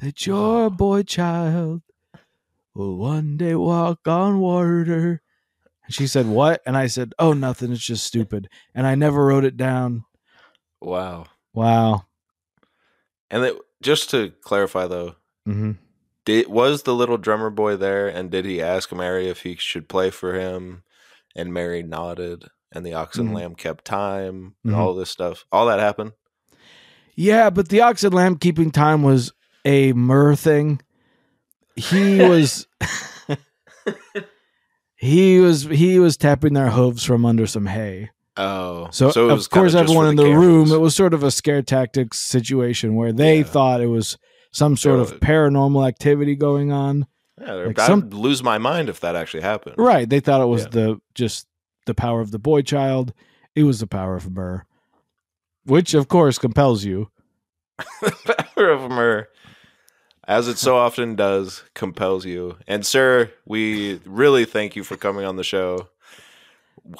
[0.00, 1.82] that your boy child
[2.74, 5.22] will one day walk on water?
[5.84, 6.60] And she said, What?
[6.66, 8.48] And I said, Oh, nothing, it's just stupid.
[8.74, 10.04] And I never wrote it down.
[10.80, 11.26] Wow.
[11.54, 12.04] Wow.
[13.30, 15.72] And it, just to clarify though, hmm
[16.28, 19.88] did was the little drummer boy there and did he ask Mary if he should
[19.88, 20.82] play for him
[21.34, 23.34] and Mary nodded and the ox and Mhm.
[23.34, 24.76] lamb kept time and Mhm.
[24.76, 25.46] all this stuff.
[25.50, 26.12] All that happened.
[27.14, 29.32] Yeah, but the ox and lamb keeping time was
[29.64, 30.80] a myrrh thing.
[31.76, 32.66] He was
[34.96, 38.10] he was he was tapping their hooves from under some hay.
[38.36, 38.88] Oh.
[38.92, 40.46] So, it was of course everyone in the cameras.
[40.46, 43.44] room it was sort of a scare tactics situation where they Yeah.
[43.44, 44.16] thought it was
[44.50, 47.06] some sort of paranormal activity going on.
[47.40, 49.76] Yeah, like I'd some- lose my mind if that actually happened.
[49.78, 50.68] Right, they thought it was Yeah.
[50.70, 51.46] the just
[51.86, 53.12] the power of the boy child.
[53.54, 54.64] It was the power of myrrh.
[55.64, 57.10] Which of course compels you.
[58.00, 59.28] the power of myrrh,
[60.26, 62.56] as it so often does, compels you.
[62.66, 65.88] And sir, we really thank you for coming on the show.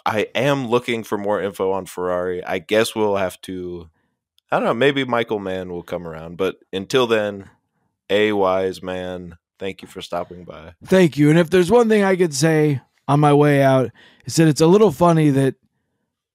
[0.06, 2.44] I am looking for more info on Ferrari.
[2.44, 3.88] I guess we'll have to.
[4.50, 4.74] I don't know.
[4.74, 7.50] Maybe Michael Mann will come around, but until then,
[8.08, 9.36] a wise man.
[9.58, 10.74] Thank you for stopping by.
[10.84, 11.30] Thank you.
[11.30, 13.90] And if there's one thing I could say on my way out,
[14.24, 15.56] is that it's a little funny that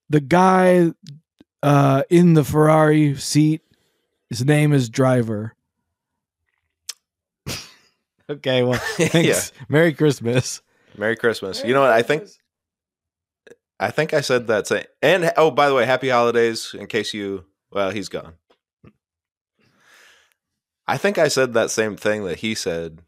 [0.09, 0.91] the guy
[1.63, 3.61] uh, in the Ferrari seat,
[4.29, 5.55] his name is Driver.
[8.29, 9.53] okay, well, thanks.
[9.69, 10.61] Merry Christmas.
[10.97, 11.63] Merry Christmas.
[11.63, 11.91] You know what?
[11.91, 12.27] I think
[13.79, 14.67] I think I said that.
[14.67, 14.83] Same.
[15.01, 16.75] And oh, by the way, happy holidays.
[16.77, 18.33] In case you, well, he's gone.
[20.87, 22.99] I think I said that same thing that he said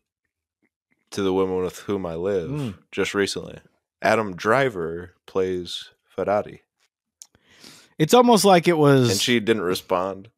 [1.12, 2.78] to the woman with whom I live Mm.
[2.92, 3.60] just recently.
[4.02, 6.62] Adam Driver plays Ferrari,
[7.98, 9.10] It's almost like it was.
[9.12, 10.30] and she didn't respond.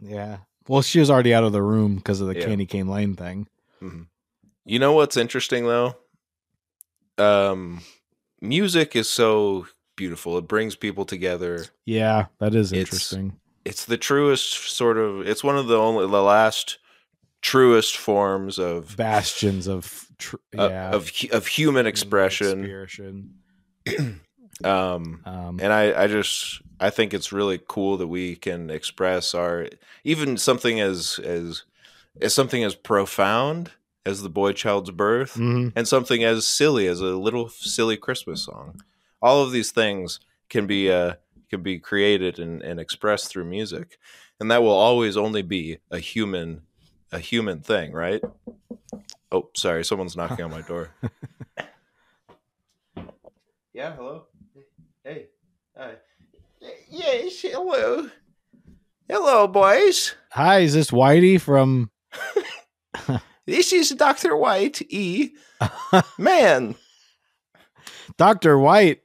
[0.00, 0.38] yeah.
[0.68, 2.44] Well, she was already out of the room because of the Yeah.
[2.46, 3.48] Candy Cane Lane thing.
[4.64, 5.96] You know what's interesting though?
[7.18, 7.80] Um,
[8.40, 9.66] music is so
[9.96, 10.38] beautiful.
[10.38, 11.66] It brings people together.
[11.86, 13.28] Yeah, that is interesting.
[13.28, 16.78] it's the truest sort of it's one of the only the last
[17.42, 20.06] truest forms of Bastions of.
[20.18, 20.90] Tr- yeah.
[20.90, 23.34] of of human expression Expression.
[24.64, 29.34] um Um, and i i just i think it's really cool that we can express
[29.34, 29.68] our
[30.04, 31.64] even something as as
[32.20, 33.70] as something as profound
[34.04, 35.72] as the boy child's birth mhm.
[35.74, 38.82] and something as silly as a little silly christmas song
[39.22, 40.20] all of these things
[40.50, 41.14] can be uh
[41.50, 43.98] can be created and, and expressed through music
[44.38, 46.62] and that will always only be a human
[47.12, 48.22] a human thing right
[49.32, 50.94] oh sorry someone's knocking on my door
[53.74, 54.24] yeah hello
[55.04, 55.26] hey
[55.76, 55.94] hi
[56.88, 58.08] yes hello
[59.08, 61.90] hello boys Hi, is this Whitey from?
[63.46, 65.30] this is dr white e
[66.18, 66.76] man
[68.16, 68.58] Dr.
[68.58, 69.00] White.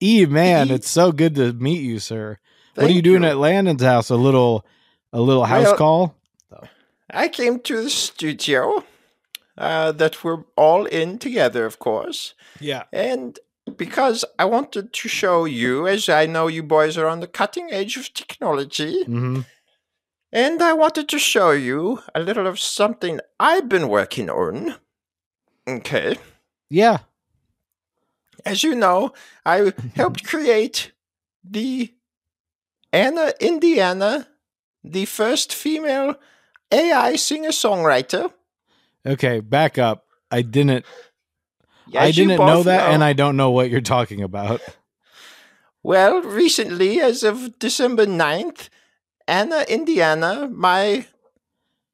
[0.00, 2.38] E man, it's so good to meet you, sir.
[2.74, 3.28] what are you doing you.
[3.28, 4.10] at Landon's house?
[4.10, 4.64] A little
[5.12, 6.14] a little house Well- call?
[7.08, 8.84] I came to the studio
[9.56, 12.34] uh, that we're all in together, of course.
[12.60, 12.82] Yeah.
[12.92, 13.38] And
[13.76, 17.68] because I wanted to show you, as I know you boys are on the cutting
[17.72, 19.40] edge of technology, hmm
[20.32, 24.74] and I wanted to show you a little of something I've been working on.
[25.66, 26.18] Okay.
[26.68, 26.98] Yeah.
[28.46, 29.12] As you know,
[29.44, 30.92] I helped create
[31.44, 31.92] the
[32.92, 34.28] Anna Indiana,
[34.84, 36.14] the first female
[36.70, 38.32] AI singer songwriter.
[39.04, 40.06] Okay, back up.
[40.30, 40.84] I didn't
[41.94, 44.60] I didn't know that and I don't know what you're talking about.
[45.82, 48.68] Well, recently, as of December 9th,
[49.28, 51.06] Anna Indiana, my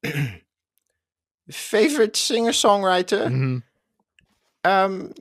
[1.51, 3.27] favorite singer songwriter.
[3.27, 3.63] Mhm.
[4.63, 5.13] Um,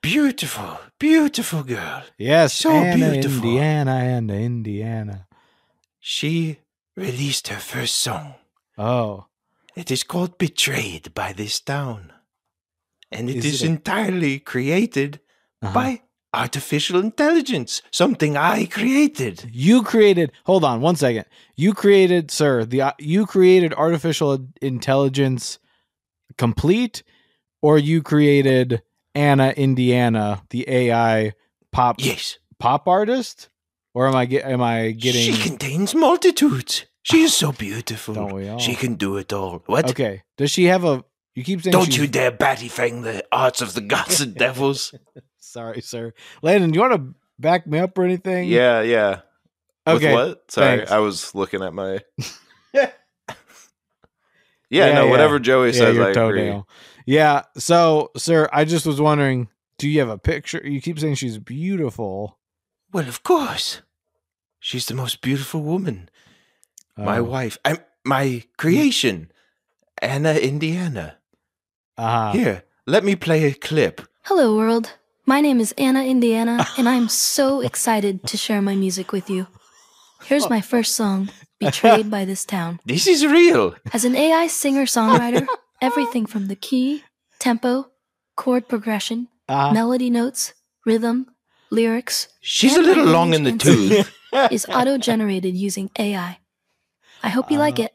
[0.00, 2.02] beautiful, beautiful girl.
[2.18, 3.36] Yes, So Anna, beautiful.
[3.44, 5.26] Indiana, and Indiana.
[6.00, 6.58] She
[6.96, 8.34] released her first song.
[8.78, 9.26] Oh,
[9.74, 12.12] It is called Betrayed by This Town.
[13.12, 15.20] And it Is is, it entirely created
[15.62, 15.74] uh-huh.
[15.74, 19.48] by artificial intelligence, something I created.
[19.52, 20.32] you created.
[20.44, 21.24] Hold on, one second.
[21.56, 22.64] You created, sir.
[22.64, 25.58] The uh, you created artificial intelligence
[26.36, 27.02] complete,
[27.62, 28.82] or you created
[29.16, 31.32] Anna Indiana, the AI
[31.72, 33.48] pop Yes, pop artist,
[33.94, 35.32] or am I get am I getting?
[35.32, 36.84] she contains multitudes.
[37.02, 38.14] She is so beautiful.
[38.14, 38.58] Don't we all?
[38.58, 39.62] She can do it all.
[39.66, 39.88] What?
[39.90, 40.22] Okay.
[40.36, 41.04] Does she have a?
[41.34, 41.72] You keep saying.
[41.72, 44.92] Don't she's- you dare batty fang the arts of the gods and devils.
[45.38, 46.12] Sorry, sir.
[46.42, 48.48] Landon, you want to back me up or anything?
[48.48, 49.20] yeah, yeah.
[49.86, 50.14] Okay.
[50.14, 50.50] With what?
[50.50, 50.90] Sorry, thanks.
[50.92, 52.00] I was looking at my.
[52.74, 52.90] Yeah,
[54.68, 55.10] yeah, no, yeah.
[55.10, 56.62] whatever Joey Yeah, says, your I agree.
[57.06, 57.18] Toenail.
[57.18, 57.42] Yeah.
[57.56, 60.60] So, sir, I just was wondering, do you have a picture?
[60.64, 62.38] You keep saying she's beautiful.
[62.92, 63.82] Well, of course.
[64.60, 66.08] She's the most beautiful woman.
[66.96, 67.24] My Oh.
[67.24, 67.58] wife.
[67.64, 69.30] I'm my creation.
[70.00, 71.18] Anna Indiana.
[71.98, 72.32] Uh-huh.
[72.32, 74.00] Here, let me play a clip.
[74.24, 74.92] Hello, world.
[75.26, 79.46] My name is Anna Indiana, and I'm so excited to share my music with you.
[80.24, 82.78] Here's my first song, Betrayed by This Town.
[82.84, 83.74] This is real.
[83.92, 85.46] As an AI singer songwriter,
[85.80, 87.04] everything from the key,
[87.38, 87.90] tempo,
[88.36, 89.72] chord progression, Uh-huh.
[89.72, 91.26] melody notes, rhythm,
[91.70, 94.12] lyrics She's a little long in the range tooth.
[94.50, 96.38] is auto generated using AI.
[97.22, 97.92] I hope you like Uh, it.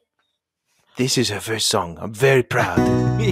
[0.98, 1.98] This is her first song.
[2.02, 2.80] I'm very proud.
[2.80, 3.32] I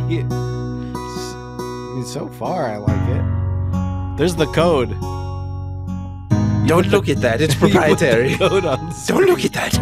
[1.96, 3.24] mean, so far, I like it.
[4.18, 4.90] There's the code.
[6.68, 7.42] Don't look at that.
[7.42, 8.30] It's proprietary.
[8.32, 9.74] You put the code on Don't look at that.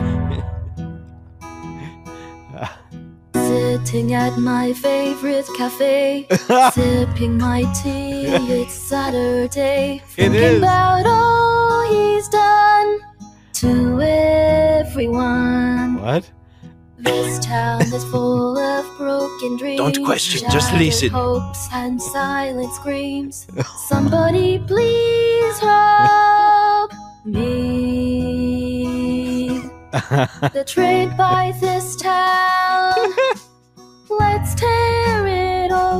[3.87, 6.27] Sitting at my favorite cafe,
[6.73, 8.25] sipping my tea.
[8.59, 10.01] It's Saturday.
[10.17, 10.57] It Thinking is.
[10.57, 12.99] about all he's done
[13.61, 16.01] to everyone.
[16.01, 16.29] What?
[16.97, 19.79] This town is full of broken dreams.
[19.79, 21.11] Don't question, just listen.
[21.11, 23.47] Hopes and silent screams.
[23.87, 26.91] Somebody please help
[27.23, 28.57] me.
[30.51, 33.13] Betrayed by this town.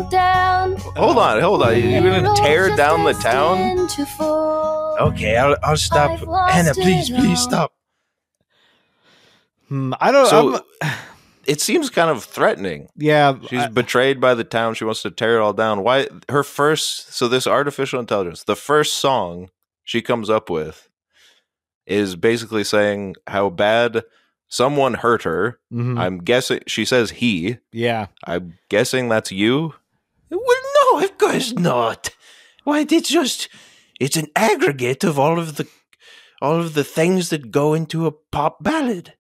[0.10, 0.76] Down.
[0.96, 1.80] Hold on, hold on.
[1.82, 3.58] You're gonna tear down the town?
[3.58, 4.98] destined to fall.
[5.00, 6.12] Okay, I'll, I'll stop.
[6.28, 7.74] I've Anna, please, please stop.
[9.68, 10.28] Hmm, I don't.
[10.28, 10.92] So I'm,
[11.46, 12.90] it seems kind of threatening.
[12.96, 13.36] yeah.
[13.48, 14.74] She's I- betrayed by the town.
[14.76, 15.84] She wants to tear it all down.
[15.84, 16.08] Why?
[16.30, 17.14] Her first.
[17.14, 19.50] So this artificial intelligence, the first song
[19.84, 20.90] she comes up with,
[21.86, 24.04] is basically saying how bad
[24.50, 25.60] someone hurt her.
[25.72, 27.58] mhm, I'm guessing she says he.
[27.74, 28.08] yeah.
[28.26, 29.74] I'm guessing that's you.
[30.30, 30.40] Well,
[30.94, 32.10] no, of course not.
[32.64, 32.86] Why?
[32.90, 33.50] It's just
[34.00, 35.68] it's an aggregate of all of the
[36.42, 39.14] all of the things that go into a pop ballad.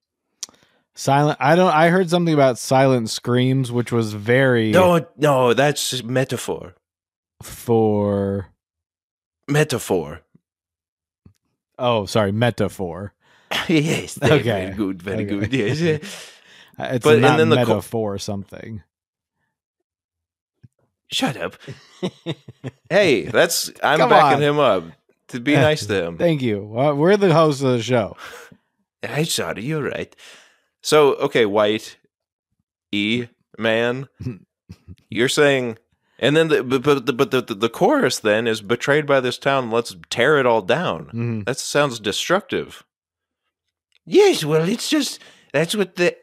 [0.96, 1.38] Silent.
[1.40, 1.74] I don't.
[1.74, 6.74] I heard something about silent screams, which was very No, no, that's metaphor.
[7.44, 8.48] for.
[9.48, 10.22] Metaphor.
[11.80, 13.14] Oh, sorry, metaphor.
[13.68, 14.20] yes.
[14.22, 14.42] Okay.
[14.42, 15.02] Very good.
[15.02, 15.48] Very Okay.
[15.48, 15.54] good.
[15.54, 16.24] Yes.
[16.80, 18.84] It's But- and not then the co- metaphor something.
[21.12, 21.56] Shut up.
[22.90, 24.42] Hey, that's I'm Come backing on.
[24.44, 24.84] him up
[25.30, 26.18] to be nice to him.
[26.18, 26.64] Thank you.
[26.64, 28.16] Well, we're the host of the show.
[29.04, 30.16] I'm sorry, you're right.
[30.82, 31.98] So, okay, white
[32.94, 34.08] E man,
[35.10, 35.78] you're saying,
[36.20, 39.38] and then the but but the, but the, the chorus then is betrayed by this
[39.38, 39.70] town.
[39.70, 41.10] Let's tear it all down.
[41.14, 41.46] Mhm.
[41.46, 42.84] That sounds destructive.
[44.06, 45.20] Yes, well, it's just
[45.52, 46.16] that's what the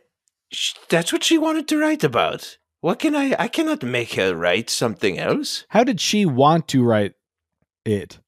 [0.89, 2.57] that's what she wanted to write about.
[2.85, 3.35] What can I?
[3.39, 5.65] I cannot make her write something else.
[5.71, 7.15] How did she want to write
[7.87, 8.19] it?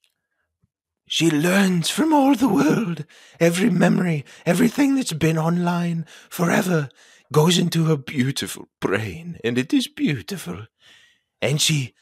[1.07, 3.05] She learns from all the world.
[3.39, 6.89] Every memory, everything that's been online forever
[7.31, 10.69] goes into her beautiful brain, and it is beautiful.
[11.43, 11.93] And she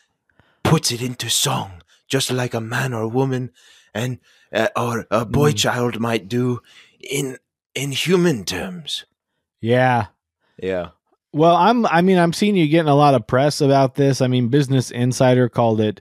[0.62, 3.50] puts it into song, just like a man or a woman,
[3.92, 4.20] and
[4.52, 5.58] uh, or a boy Mm.
[5.58, 6.60] child might do
[7.00, 7.38] in
[7.74, 9.06] in human terms.
[9.60, 10.06] Yeah.
[10.56, 10.90] Yeah.
[11.34, 11.84] Well, I'm.
[11.86, 14.20] I mean, I'm seeing you getting a lot of press about this.
[14.20, 16.00] I mean, Business Insider called it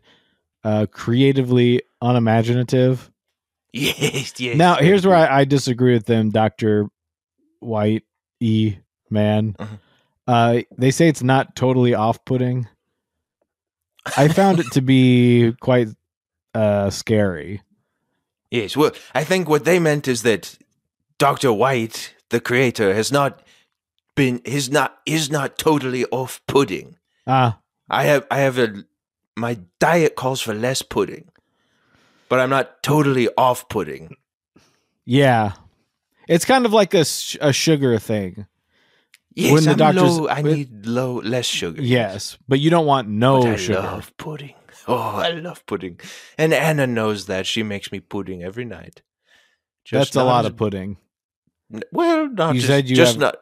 [0.64, 3.10] uh, creatively unimaginative.
[3.76, 4.40] Yes.
[4.40, 4.56] Yes.
[4.56, 5.16] now, here's where.
[5.16, 6.90] I, I disagree with them, Doctor
[7.60, 8.04] White
[8.40, 8.76] E
[9.10, 9.54] Man.
[9.54, 9.80] Mhm.
[10.28, 12.68] Uh, they say it's not totally off-putting.
[14.16, 15.88] I found it to be quite
[16.54, 17.64] uh, scary.
[18.52, 18.78] Yes.
[18.78, 20.56] Well, I think what they meant is that
[21.18, 21.52] Dr.
[21.52, 23.42] White the creator has not
[24.16, 26.98] been is not is not totally off pudding.
[27.28, 27.60] Ah,
[27.90, 28.84] I have I have a
[29.36, 31.30] my diet calls for less pudding,
[32.30, 34.16] but I'm not totally off pudding.
[35.06, 35.54] yeah.
[36.26, 37.04] It's kind of like a,
[37.42, 38.46] a sugar thing.
[39.36, 41.82] Yes, When the I'm doctors- low, I need low less sugar.
[41.82, 43.80] Yes, but you don't want no But I sugar.
[43.82, 44.54] love pudding.
[44.88, 46.00] Oh, I love pudding,
[46.38, 47.46] and Anna knows that.
[47.46, 49.02] She makes me pudding every night.
[49.92, 50.96] That's a lot of pudding.
[51.92, 53.36] Well, not You just, said you just have- not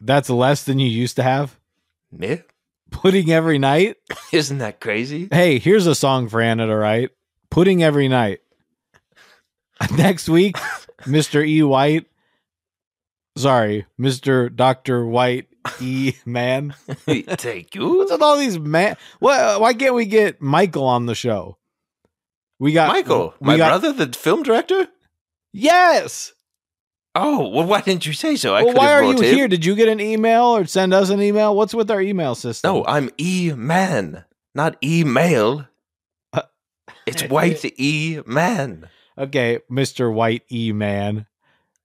[0.00, 1.58] That's less than you used to have.
[2.10, 2.42] me.
[2.90, 3.96] Pudding every night.
[4.32, 5.28] Isn't that crazy?
[5.30, 7.10] Hey, here's a song for Anna to write.
[7.50, 8.40] Pudding every night.
[9.96, 10.56] Next week,
[11.02, 11.46] Mr.
[11.46, 11.62] E.
[11.62, 12.06] White.
[13.36, 14.54] Sorry, Mr.
[14.54, 15.06] Dr.
[15.06, 15.46] White
[15.80, 16.14] E.
[16.26, 16.74] Man.
[17.06, 18.96] Take you, What's with all these man?
[19.20, 21.58] Why, why can't we get Michael on the show?
[22.58, 24.88] We got Michael, we my got- brother, the film director.
[25.52, 26.32] Yes.
[27.14, 28.54] Oh, well, why didn't you say so?
[28.54, 29.48] I well, could why are you here?
[29.48, 31.56] Did you get an email or send us an email?
[31.56, 32.72] What's with our email system?
[32.72, 35.66] No, I'm E Man, not email.
[36.32, 36.42] Uh,
[37.06, 38.88] It's white E Man.
[39.18, 40.12] Okay, Mr.
[40.12, 40.72] White E.
[40.72, 41.26] Man.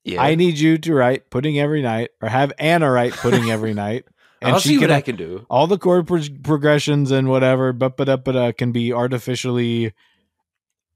[0.03, 3.73] Yeah, I need you to write pudding every night, or have Anna write pudding every
[3.86, 4.05] night,
[4.43, 5.47] and I'll she see can what I can do.
[5.49, 9.91] all the chord pro- progressions and whatever, but but but uh, can be artificially,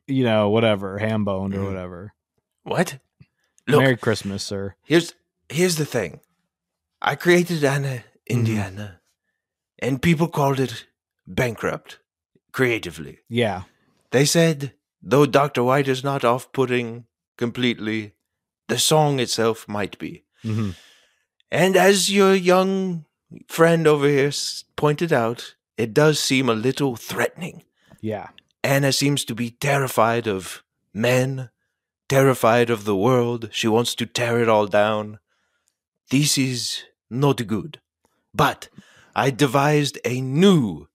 [0.05, 1.65] you know, whatever, ham boned or Mhm.
[1.65, 2.13] whatever.
[2.63, 2.99] What?
[3.71, 4.75] Look, Merry Christmas, sir.
[4.83, 5.13] here's
[5.49, 6.19] here's the thing.
[7.01, 8.99] I created Anna Indiana,
[9.79, 10.85] and people called it
[11.27, 11.99] bankrupt
[12.51, 13.19] creatively.
[13.29, 13.63] Yeah,
[14.11, 17.05] They said though Doctor White is not off-putting
[17.37, 18.13] completely,
[18.67, 20.23] the song itself might be.
[20.41, 20.71] hmm
[21.51, 23.05] And as your young
[23.47, 24.31] friend over here
[24.75, 27.63] pointed out, it does seem a little threatening.
[28.01, 28.27] yeah,
[28.63, 30.63] Anna seems to be terrified of
[30.93, 31.49] men,
[32.09, 33.49] terrified of the world.
[33.51, 35.19] She wants to tear it all down.
[36.09, 37.79] This is not good.
[38.33, 38.69] But
[39.15, 40.87] I devised a new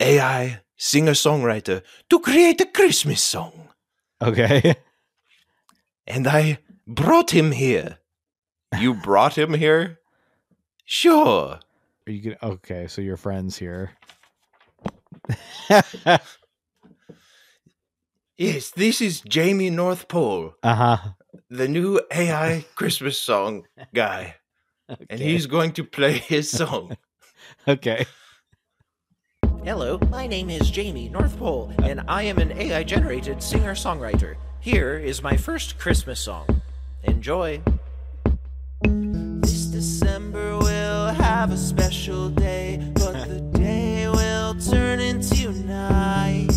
[0.00, 3.70] AI singer songwriter to create a Christmas song.
[4.22, 4.76] okay.
[6.08, 7.98] And I brought him here.
[8.78, 9.98] You brought him here?
[10.84, 11.58] Sure.
[12.06, 12.54] Are you gonna?
[12.54, 13.90] Okay, so your friends here.
[18.38, 20.96] Yes, this is Jamie North Pole, uh huh.
[21.48, 23.64] the new AI Christmas song
[23.94, 24.34] guy.
[25.08, 26.96] And he's going to play his song.
[27.68, 28.06] Okay.
[29.62, 34.36] Hello, my name is Jamie North Pole, and I am an AI generated singer songwriter.
[34.58, 36.62] Here is my first Christmas song.
[37.04, 37.62] Enjoy.
[38.82, 46.55] This December will have a special day, but the day will turn into night.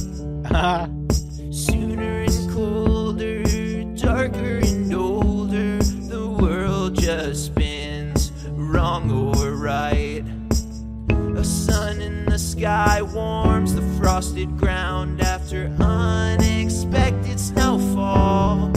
[12.60, 18.70] Sky warms the frosted ground after unexpected snowfall.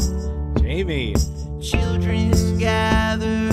[0.61, 1.17] Jamie.
[1.61, 3.51] Children gather,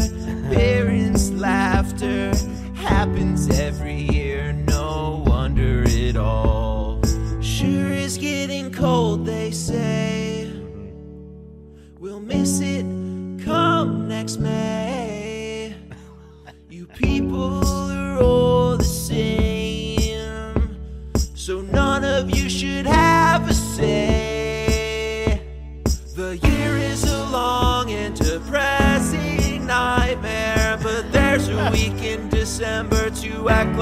[0.52, 2.32] parents' laughter
[2.76, 7.02] happens every year, no wonder at all.
[7.42, 10.52] Sure is getting cold, they say.
[11.98, 12.86] We'll miss it
[13.44, 14.79] come next May.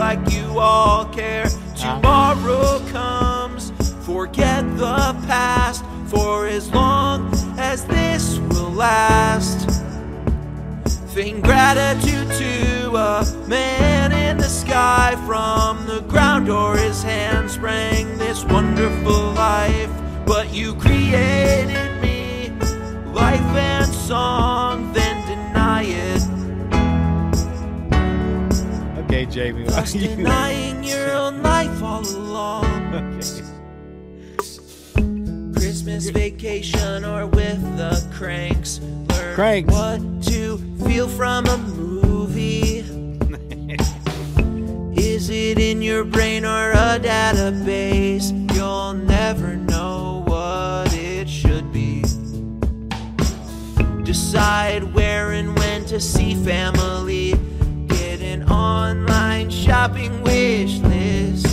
[0.07, 1.49] Like you all care.
[1.75, 3.73] Tomorrow comes,
[4.05, 9.69] forget the past for as long as this will last.
[11.13, 18.17] Thing gratitude to a man in the sky from the ground or his hand sprang
[18.17, 19.91] this wonderful life.
[20.25, 22.51] But you created me,
[23.11, 25.16] life and song, then
[29.37, 29.63] Jamie.
[29.65, 32.65] Thus you- denying your own life all along.
[34.97, 35.53] Okay.
[35.53, 38.79] Christmas vacation or with the cranks.
[39.09, 39.71] Learn Cranks.
[39.73, 40.57] what to
[40.87, 42.79] feel from a movie.
[44.99, 48.31] Is it in your brain or a database?
[48.55, 52.01] You'll never know what it should be.
[54.03, 56.76] Decide where and when to see family.
[59.87, 61.45] shopping wish list.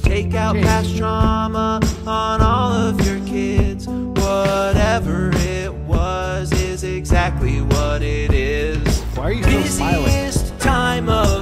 [0.02, 3.86] Take out past trauma on all of your kids.
[3.86, 9.00] Whatever it was is exactly what it is.
[9.14, 10.58] Why are you Busiest so smiling?
[10.58, 11.41] time of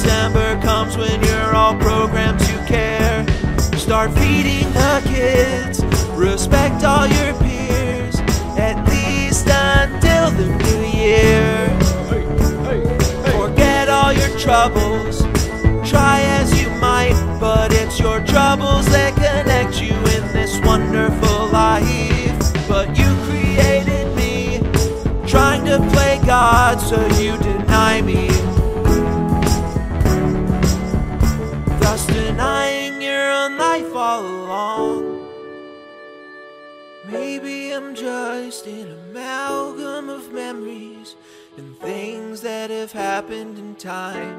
[0.00, 3.26] December comes when you're all programmed to care.
[3.76, 5.84] Start feeding the kids,
[6.14, 8.14] respect all your peers,
[8.56, 11.68] at least until the new year.
[13.32, 15.22] Forget all your troubles,
[15.90, 22.68] try as you might, but it's your troubles that connect you in this wonderful life.
[22.68, 24.60] But you created me,
[25.26, 28.27] trying to play God, so you deny me.
[38.68, 41.16] An amalgam of memories
[41.56, 44.38] and things that have happened in time.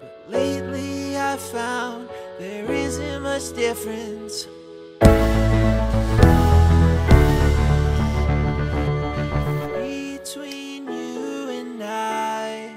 [0.00, 4.46] But lately I found there isn't much difference.
[9.78, 12.74] Between you and I.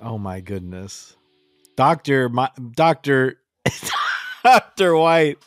[0.00, 1.16] Oh my goodness.
[1.76, 3.40] Doctor my Doctor
[4.44, 5.38] Doctor White.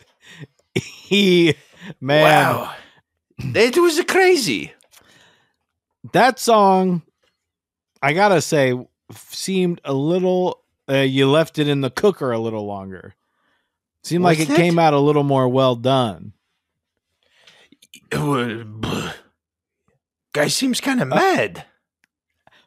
[0.75, 1.55] He
[2.01, 2.75] man Wow.
[3.37, 4.73] It was crazy.
[6.13, 7.01] that song
[8.01, 8.73] I got to say
[9.11, 13.15] seemed a little uh, you left it in the cooker a little longer.
[14.03, 14.57] Seemed like it it?
[14.57, 16.33] came out a little more well done.
[20.33, 21.65] Guy seems kind of mad.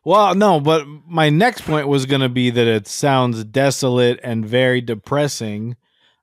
[0.04, 4.46] Well, no, but my next point was going to be that it sounds desolate and
[4.46, 5.76] very depressing.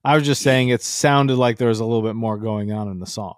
[0.04, 2.88] I was just saying it sounded like there was a little bit more going on
[2.90, 3.34] in the song.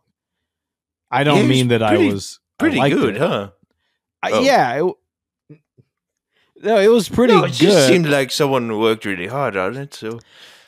[1.11, 3.21] I don't was mean that pretty- I was Pretty liked good, it.
[3.21, 3.51] huh?
[4.23, 4.41] I- Oh.
[4.41, 4.85] yeah,
[5.51, 5.59] it,
[6.63, 7.53] no, it was pretty no, it good.
[7.53, 9.93] just seemed like someone worked really hard on it.
[9.95, 10.19] So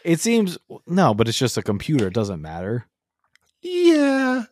[0.05, 2.07] it seems no, but it's just a computer.
[2.09, 2.87] It doesn't matter.
[3.63, 4.45] yeah,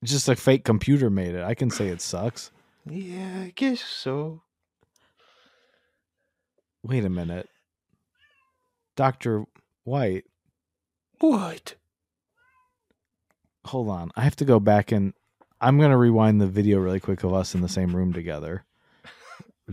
[0.00, 1.42] It's just a fake computer made it.
[1.44, 2.50] I can say it sucks.
[2.88, 4.42] yeah, I guess so.
[6.82, 7.48] Wait a minute,
[8.96, 9.44] Doctor
[9.84, 10.24] White.
[11.20, 11.74] What?
[13.66, 15.12] Hold on, I have to go back and
[15.60, 18.64] I'm gonna rewind the video really quick of us in the same room together.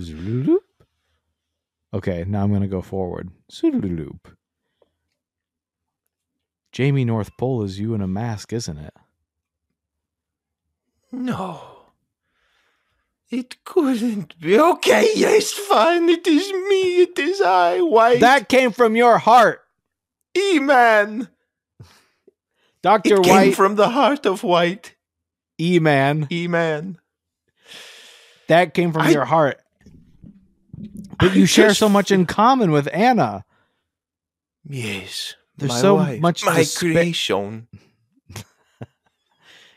[1.93, 3.31] Okay, now I'm gonna go forward.
[6.71, 8.93] Jamie North Pole is you in a mask, isn't it?
[11.11, 11.61] No.
[13.29, 14.59] It couldn't be.
[14.59, 16.07] Okay, yes, fine.
[16.09, 17.01] It is me.
[17.01, 17.79] It is I.
[17.79, 18.19] White.
[18.19, 19.61] That came from your heart,
[20.37, 21.29] E man.
[22.81, 23.55] Doctor It came White.
[23.55, 24.95] from the heart of White.
[25.59, 26.27] E man.
[26.31, 26.97] E man.
[28.47, 29.59] That came from I- your heart.
[31.19, 33.43] But I you share so much in common with Anna.
[34.69, 35.33] Yes.
[35.57, 37.67] There's so wife, much My creation.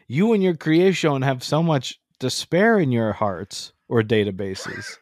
[0.07, 4.97] You and your creation have so much despair in your hearts or databases.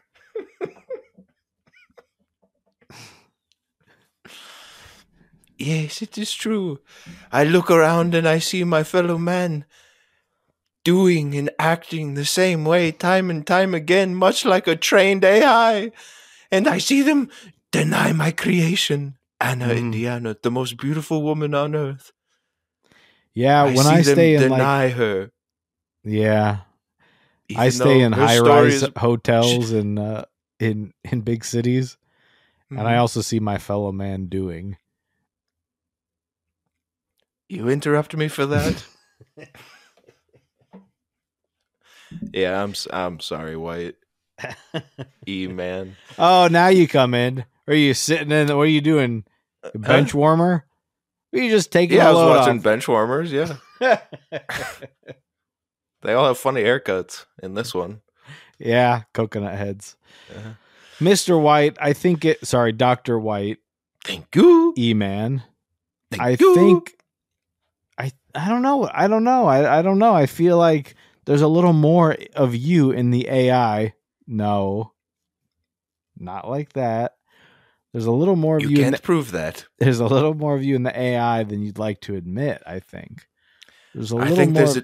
[5.59, 6.79] Yes, it is true.
[7.31, 9.65] I look around and I see my fellow man
[10.85, 15.91] doing and acting the same way time and time again, much like a trained AI.
[16.49, 17.29] And I see them
[17.71, 19.77] deny my creation, Anna Mm.
[19.77, 22.13] Indiana, the most beautiful woman on earth.
[23.33, 25.31] Yeah, when see I stay in deny like her.
[26.03, 26.61] yeah,
[27.55, 30.25] I stay in high rise is- hotels in uh,
[30.59, 31.97] in in big cities,
[32.69, 32.99] and I Mhm.
[32.99, 34.77] also see my fellow man doing.
[37.49, 38.85] You interrupt me for that?
[42.33, 43.95] yeah, I'm s- I'm sorry, White.
[45.27, 45.95] E man.
[46.17, 47.45] Oh, now you come in.
[47.67, 48.47] Are you sitting in?
[48.47, 49.25] What are you doing?
[49.75, 50.65] Bench warmer?
[51.33, 52.63] Or you just taking Uh, Yeah, I a was watching off?
[52.63, 53.31] bench warmers.
[53.31, 53.57] Yeah,
[56.01, 58.01] they all have funny haircuts in this one.
[58.57, 59.95] yeah, coconut heads.
[60.35, 60.51] Uh-huh.
[60.99, 61.41] Mr.
[61.41, 62.45] White, I think it.
[62.45, 63.57] Sorry, Doctor White,
[64.03, 64.73] Thank you.
[64.77, 65.43] E Man.
[66.11, 66.55] Thank I you.
[66.55, 66.95] think.
[68.35, 68.89] I don't know.
[68.93, 69.45] I don't know.
[69.47, 70.13] I I don't know.
[70.13, 73.93] I feel like there's a little more of you in the AI.
[74.27, 74.93] No,
[76.17, 77.15] not like that.
[77.91, 78.77] There's a little more of you you.
[78.77, 79.65] in can't the, prove that.
[79.79, 82.61] there's a little more of you in the AI than you'd like to admit.
[82.67, 83.27] I think.
[83.95, 84.63] There's a little I think more.
[84.63, 84.83] there's a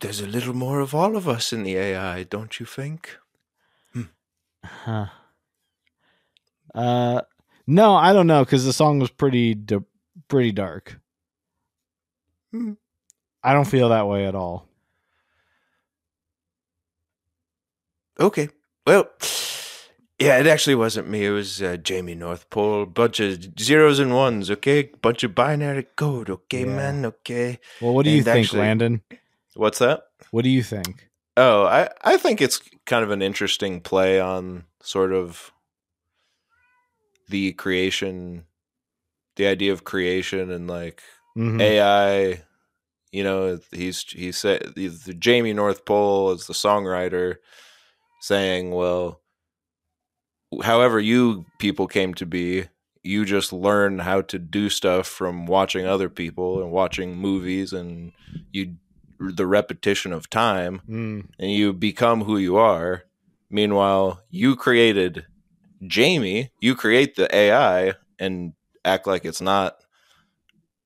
[0.00, 3.16] there's a little more of all of us in the AI, don't you think?
[4.64, 5.06] Huh.
[6.74, 7.22] Uh,
[7.66, 9.56] No, I don't know because the song was pretty
[10.28, 11.00] pretty dark.
[12.52, 12.72] Hmm.
[13.42, 14.66] I don't feel that way at all.
[18.18, 18.48] Okay.
[18.86, 19.08] Well,
[20.18, 21.26] yeah, it actually wasn't me.
[21.26, 22.86] It was uh, Jamie North Pole.
[22.86, 24.90] Bunch of zeros and ones, okay?
[25.02, 26.76] Bunch of binary code, okay, Yeah.
[26.76, 27.58] man, okay.
[27.80, 29.02] Well, what do you And think, actually- Landon?
[29.54, 30.04] What's that?
[30.30, 31.08] What do you think?
[31.36, 35.52] Oh, I, I think it's kind of an interesting play on sort of
[37.28, 38.44] the creation,
[39.36, 41.02] the idea of creation and like
[41.36, 41.60] Mhm.
[41.60, 42.42] AI.
[43.12, 44.74] You know, he's he said
[45.18, 47.36] Jamie North Pole is the songwriter
[48.20, 49.20] saying, "Well,
[50.62, 52.64] however you people came to be,
[53.02, 58.12] you just learn how to do stuff from watching other people and watching movies, and
[58.52, 58.76] you
[59.18, 61.28] the repetition of time, Mm.
[61.38, 63.04] and you become who you are.
[63.48, 65.26] Meanwhile, you created
[65.86, 68.52] Jamie, you create the AI and
[68.84, 69.76] act like it's not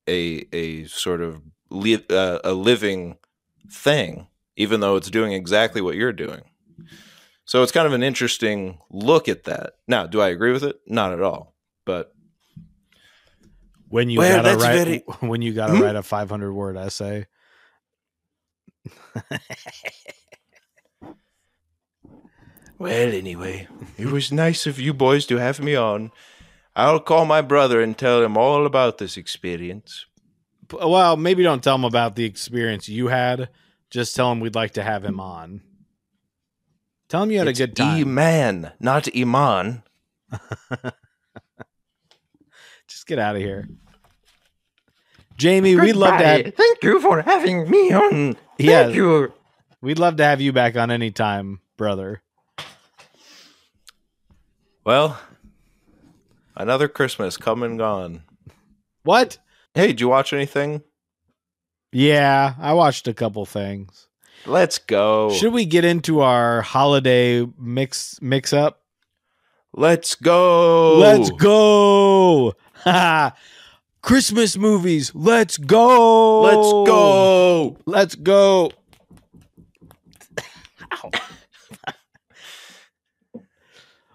[0.09, 3.19] a a sort of li- uh, a living
[3.71, 4.27] thing,
[4.57, 6.43] even though it's doing exactly what you're doing.
[7.45, 9.75] So it's kind of an interesting look at that.
[9.89, 10.81] Now, do I agree with it?
[10.87, 11.55] Not at all.
[11.85, 12.13] But
[13.89, 14.99] When you Well, gotta write very-
[15.29, 15.83] when you gotta Hmm?
[15.83, 17.27] write a 500 word essay.
[22.79, 26.11] well, anyway, it was nice of you boys to have me on.
[26.77, 30.07] I'll call my brother and tell him all about this experience.
[30.73, 33.49] Well, maybe don't tell him about the experience you had.
[33.91, 35.23] Just tell him we'd like to have him mm.
[35.23, 35.63] on.
[37.09, 37.99] Tell him you had It's a good time.
[37.99, 39.83] E-man, not Iman.
[42.87, 43.69] Just get out of here.
[45.37, 48.37] Jamie, we'd love to have Thank you for having me on.
[48.59, 48.89] Yeah.
[48.89, 49.33] you.
[49.81, 52.23] we'd love to have you back on any time, brother.
[54.85, 55.19] Well,
[56.61, 58.23] another Christmas come and gone.
[59.03, 59.39] What?
[59.75, 60.83] Hey, did you watch anything?
[61.93, 64.09] Yeah, I watched a couple things.
[64.47, 65.31] Let's go.
[65.33, 68.83] Should we get into our holiday mix mix up?
[69.73, 70.99] Let's go.
[70.99, 72.55] Let's go.
[74.03, 75.13] Christmas movies.
[75.15, 76.41] Let's go.
[76.43, 77.77] Let's go.
[77.87, 78.73] Let's go.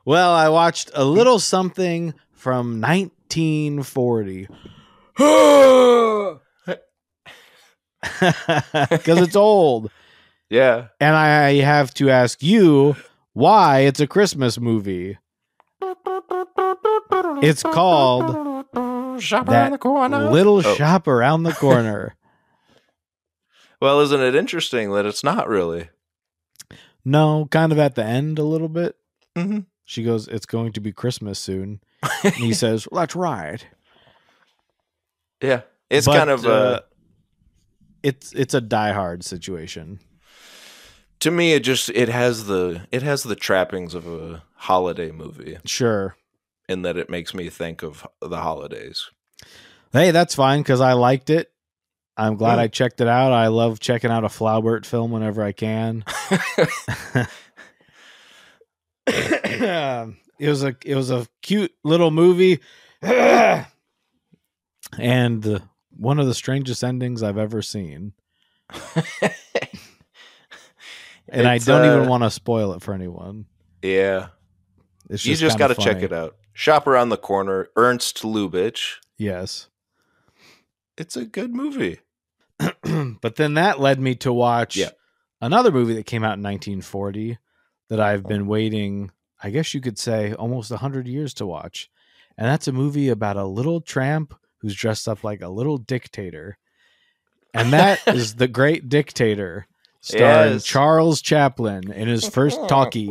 [0.05, 2.13] well, I watched a little something
[2.45, 4.47] from 1940.
[5.17, 6.37] Because
[9.25, 9.89] it's old.
[10.47, 10.89] Yeah.
[10.99, 12.95] And I have to ask you
[13.33, 15.17] why it's a Christmas movie.
[17.41, 18.67] It's called
[19.19, 20.75] Shop That Little Oh.
[20.75, 22.15] Shop Around the Corner.
[23.81, 25.89] Well, isn't it interesting that it's not really?
[27.03, 28.95] no, kind of at the end a little bit.
[29.35, 29.59] Mm-hmm.
[29.85, 31.79] She goes, It's going to be Christmas soon.
[32.23, 33.63] And he says, Let's ride.
[35.41, 35.61] Yeah.
[35.89, 36.81] It's But, kind of uh,
[38.03, 39.99] it's it's a diehard situation.
[41.19, 45.57] to me it just it has the it has the trappings of a holiday movie
[45.65, 46.15] Sure.
[46.67, 49.09] in that it makes me think of the holidays.
[49.93, 51.51] Hey, that's fine because I liked it.
[52.17, 52.61] I'm glad Hmm.
[52.61, 53.31] I checked it out.
[53.31, 56.03] I love checking out a Flaubert film whenever I can.
[59.07, 60.15] it
[60.49, 62.59] was a it was a cute little movie,
[63.01, 63.65] and
[65.97, 68.13] one of the strangest endings I've ever seen.
[71.29, 73.45] And I don't even uh, want to spoil it for anyone.
[73.81, 74.27] Yeah.
[75.09, 76.35] It's you just, just got to check it out.
[76.53, 77.67] Shop around the corner.
[77.75, 78.97] Ernst Lubitsch.
[79.17, 79.67] Yes,
[80.97, 81.99] It's a good movie.
[83.21, 84.91] but then that led me to watch Yeah.
[85.41, 87.37] another movie that came out in 1940
[87.89, 88.29] that I've oh.
[88.29, 89.11] been waiting,
[89.41, 91.89] I guess you could say, almost 100 years to watch.
[92.37, 96.57] And that's a movie about a little tramp who's dressed up like a little dictator.
[97.53, 99.67] And that is The Great Dictator,
[100.01, 100.65] starring Yes.
[100.65, 103.07] Charles Chaplin in his first talkie.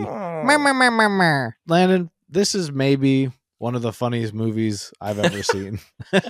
[1.66, 5.80] Landon, this is maybe one of the funniest movies I've ever seen.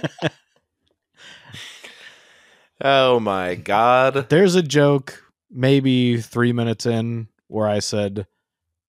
[2.81, 4.29] Oh my god.
[4.29, 8.27] There's a joke, maybe three minutes in, where I said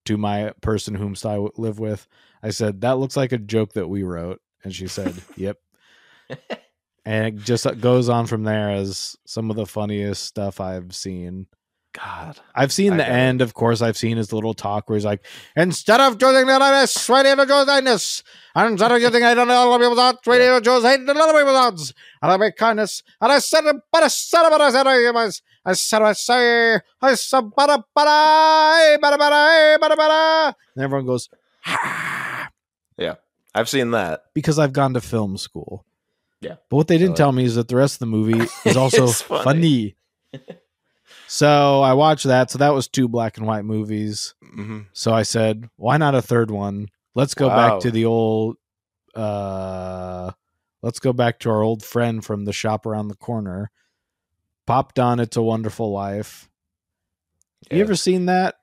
[0.05, 2.07] to my person whom I live with,
[2.41, 4.41] I said, that looks like a joke that we wrote.
[4.63, 5.57] And she said, yep.
[7.05, 10.95] and it just uh, goes on from there as some of the funniest stuff I've
[10.95, 11.47] seen.
[11.95, 12.39] God.
[12.53, 13.15] I've seen I the got it.
[13.15, 13.81] end, of course.
[13.81, 15.25] I've seen his little talk where he's like,
[15.55, 18.23] instead of choosing the this, why do you choose this?
[18.53, 21.33] And instead of using I don't know other people's why do you choose hate other
[21.39, 21.93] people's thoughts?
[22.21, 23.01] And I make kindness.
[23.21, 26.79] And I said, but I said, but I said, I was, I said, I say,
[27.01, 30.53] I said, but I, but I, but I, but I, but I, but I.
[30.75, 31.29] And everyone goes,
[31.65, 32.49] ah.
[32.97, 33.15] Yeah,
[33.53, 34.23] I've seen that.
[34.33, 35.85] because I've gone to film school.
[36.41, 36.55] Yeah.
[36.69, 39.07] But what they didn't tell me is that the rest of the movie is also
[39.07, 39.95] funny.
[40.33, 40.45] funny.
[41.35, 42.49] so I watched that.
[42.49, 44.33] So that was two black and white movies.
[44.41, 46.87] hmm So I said, why not a third one?
[47.13, 47.55] Let's go Wow.
[47.55, 48.55] back to the old
[49.13, 50.31] uh
[50.81, 53.69] let's go back to our old friend from the shop around the corner.
[54.65, 56.49] Popped on It's a Wonderful Life.
[57.69, 58.55] You ever seen that?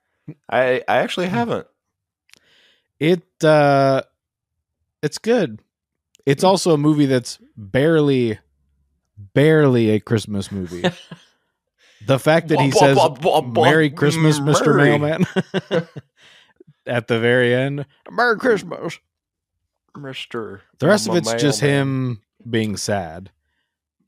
[0.49, 1.67] I I actually haven't.
[2.99, 4.01] It uh
[5.01, 5.61] it's good.
[6.25, 8.39] It's also a movie that's barely
[9.17, 10.89] barely a Christmas movie.
[12.05, 12.97] The fact that he says
[13.53, 14.75] Merry Christmas, Mr.
[14.75, 15.25] Mailman
[16.85, 17.85] at the very end.
[18.11, 18.99] Merry Christmas.
[19.97, 20.61] Mister.
[20.79, 23.29] The rest of it's just him being sad.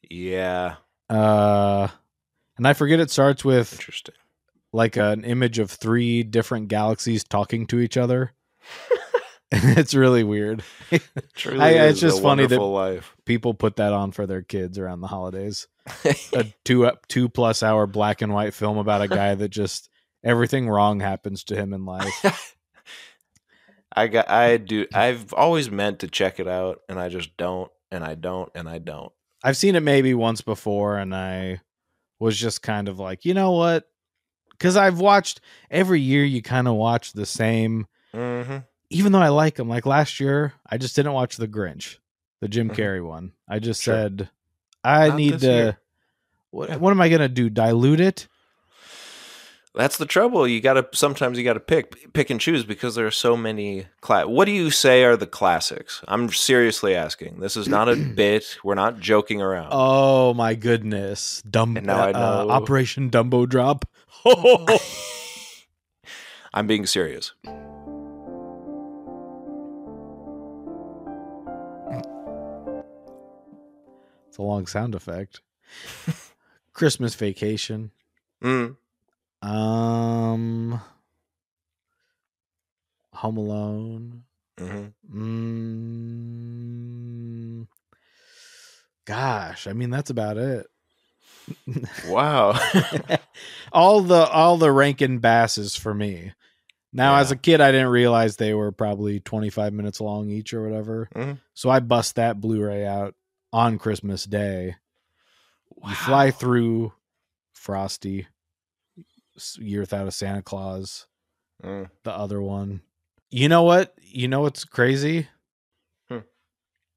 [0.09, 0.75] Yeah,
[1.09, 1.87] Uh
[2.57, 4.15] and I forget it starts with interesting.
[4.73, 8.33] like an image of three different galaxies talking to each other.
[9.51, 10.63] it's really weird.
[11.35, 13.15] Truly I- it's just funny that- life.
[13.25, 15.67] People put that on for their kids around the holidays.
[16.33, 19.89] A two two plus hour black and white film about a guy that just
[20.23, 22.55] everything wrong happens to him in life.
[23.95, 27.71] I got I do I've always meant to check it out and I just don't
[27.91, 29.11] and I don't and I don't.
[29.43, 31.61] I've seen it maybe once before and I
[32.19, 33.85] was just kind of like, you know what?
[34.59, 38.57] Cuz I've watched every year you kind of watch the same hmm
[38.91, 39.67] even though I like them.
[39.67, 41.97] Like last year, I just didn't watch The Grinch,
[42.39, 42.75] the Jim Mhm.
[42.75, 43.31] Carrey one.
[43.47, 43.95] I just Sure.
[43.95, 44.29] said
[44.85, 45.77] I Not need to year.
[46.51, 47.49] what, what am I going to do?
[47.49, 48.27] Dilute it?
[49.73, 50.47] That's the trouble.
[50.47, 53.35] You got to sometimes you got to pick pick and choose because there are so
[53.35, 56.01] many cla- What do you say are the classics?
[56.07, 57.41] I'm seriously asking.
[57.41, 58.57] This is not a bit.
[58.63, 59.69] We're not joking around.
[59.71, 61.43] Oh my goodness.
[61.49, 62.11] Dumb And now I uh,
[62.45, 62.49] know.
[62.51, 63.85] Operation Dumbo Drop.
[66.53, 67.33] I'm being serious.
[74.35, 75.39] It's a long sound effect.
[76.73, 77.91] Christmas Vacation.
[78.43, 78.75] Mm.
[79.41, 80.81] Um
[83.13, 84.23] Home Alone.
[84.59, 87.67] hmm Mm,
[89.05, 90.67] gosh, I mean that's about it.
[92.05, 92.59] Wow.
[93.71, 96.33] all the all the Rankin Basses for me.
[96.91, 100.53] Now, as a kid, I didn't realize they were probably twenty five minutes long each
[100.53, 101.07] or whatever.
[101.15, 101.39] Mhm.
[101.53, 103.15] So I bust that Blu-ray out
[103.55, 104.75] on Christmas Day.
[105.87, 106.91] You fly through
[107.53, 108.27] Frosty,
[109.57, 111.07] Year Without a Santa Claus,
[111.63, 111.89] Mm.
[112.03, 112.81] the other one.
[113.29, 113.95] You know what?
[114.01, 115.29] You know what's crazy?
[116.09, 116.19] Hmm.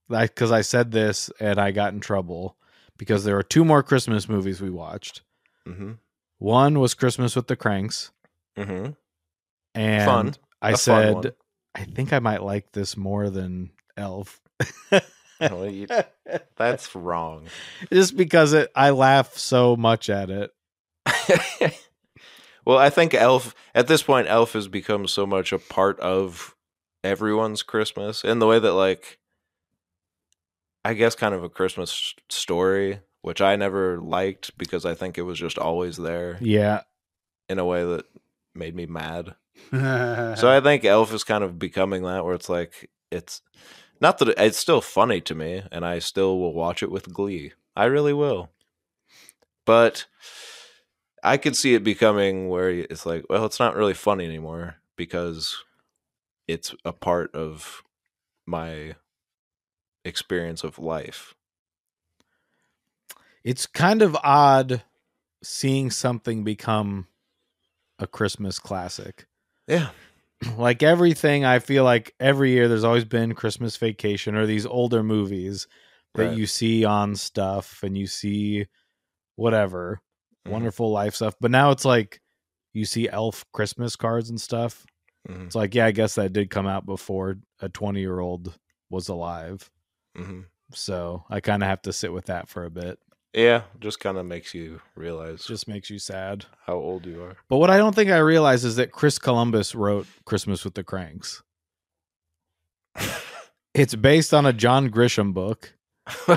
[0.08, 2.56] Like, because I said this and I got in trouble
[2.96, 5.22] because there are two more Christmas movies we watched.
[5.64, 5.92] hmm
[6.38, 8.10] One was Christmas with the Cranks,
[8.56, 8.90] hmm
[9.76, 10.34] and Fun.
[10.60, 11.34] I A said.
[11.76, 14.40] I think I might like this more than Elf.
[16.56, 17.46] That's wrong.
[17.92, 20.50] Just because it, I laugh so much at it.
[22.64, 26.54] well, I think Elf at this point, Elf has become so much a part of
[27.04, 29.18] everyone's Christmas in the way that, like,
[30.84, 35.22] I guess, kind of a Christmas story, which I never liked because I think it
[35.22, 36.82] was just always there Yeah,
[37.48, 38.06] in a way that
[38.54, 39.34] made me mad.
[39.72, 43.42] So I think Elf is kind of becoming that, where it's like it's
[44.00, 47.12] not that it- it's still funny to me, and I still will watch it with
[47.12, 47.52] glee.
[47.76, 48.50] I really will.
[49.64, 50.06] But
[51.22, 55.56] I could see it becoming where it's like, well, it's not really funny anymore because
[56.48, 57.82] it's a part of
[58.46, 58.94] my
[60.04, 61.34] experience of life.
[63.44, 64.82] it's kind of odd
[65.42, 67.06] seeing something become
[67.98, 69.26] a Christmas classic.
[69.66, 69.90] Yeah.
[70.56, 75.02] like everything i feel like every year there's always been christmas vacation or these older
[75.02, 75.66] movies
[76.14, 76.38] that Right.
[76.38, 78.66] you see on stuff and you see
[79.36, 80.00] whatever
[80.44, 80.52] Mhm.
[80.52, 82.20] wonderful life stuff but now it's like
[82.74, 84.86] you see elf christmas cards and stuff
[85.28, 85.48] Mhm.
[85.48, 88.58] it's like yeah i guess that did come out before a 20 year old
[88.90, 89.70] was alive
[90.16, 90.40] hmm
[90.72, 92.98] so i kind of have to sit with that for a bit
[93.34, 97.36] Yeah, just kind of makes you realize just makes you sad how old you are.
[97.48, 100.82] but what i don't think i realize is that chris columbus wrote christmas with the
[100.82, 101.42] cranks
[103.74, 105.74] it's based on a john grisham book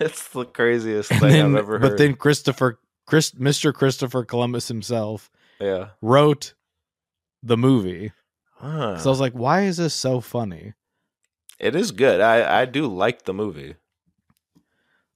[0.00, 1.82] it's the craziest thing then- I've ever heard.
[1.82, 3.72] But then Christopher, Chris, Mr.
[3.72, 5.30] Christopher Columbus himself
[5.60, 5.90] yeah.
[6.02, 6.54] wrote
[7.42, 8.12] the movie.
[8.56, 8.98] Huh.
[8.98, 10.74] So I was like, why is this so funny?
[11.60, 12.20] it is good.
[12.20, 13.76] I I do like the movie.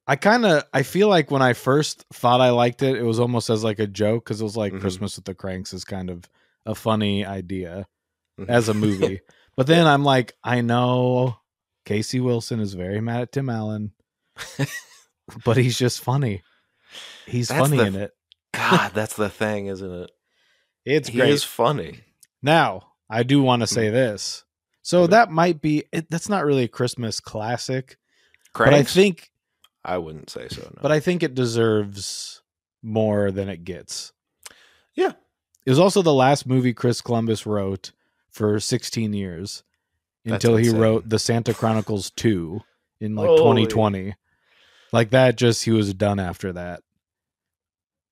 [0.08, 3.20] I kind of, I feel like when I first thought I liked it, it was
[3.20, 4.80] almost as like a joke because it was like Mhm.
[4.80, 6.24] Christmas with the Cranks is kind of
[6.64, 7.86] a funny idea
[8.40, 8.48] Mhm.
[8.48, 9.20] as a movie.
[9.56, 11.36] But then I'm like, I know
[11.84, 13.92] Casey Wilson is very mad at Tim Allen,
[15.44, 16.42] but he's just funny.
[17.26, 18.12] He's That's funny the- in it.
[18.54, 20.10] God, that's the thing, isn't it?
[20.86, 21.30] It's he great.
[21.30, 22.00] is funny.
[22.42, 23.74] Now, I do want to Hmm.
[23.74, 24.44] say this.
[24.82, 27.98] So that might be it, that's not really a Christmas classic,
[28.54, 29.30] but I think
[29.88, 30.62] I wouldn't say so.
[30.62, 30.78] No.
[30.82, 32.42] but I think it deserves
[32.82, 34.12] more than it gets.
[34.94, 35.12] Yeah.
[35.66, 37.92] It was also the last movie Chris Columbus wrote
[38.30, 39.62] for 16 years
[40.24, 40.80] That's until he insane.
[40.80, 42.60] wrote The Santa Chronicles 2
[43.00, 43.66] in like Holy.
[43.66, 44.14] 2020.
[44.92, 46.82] Like that just he was done after that.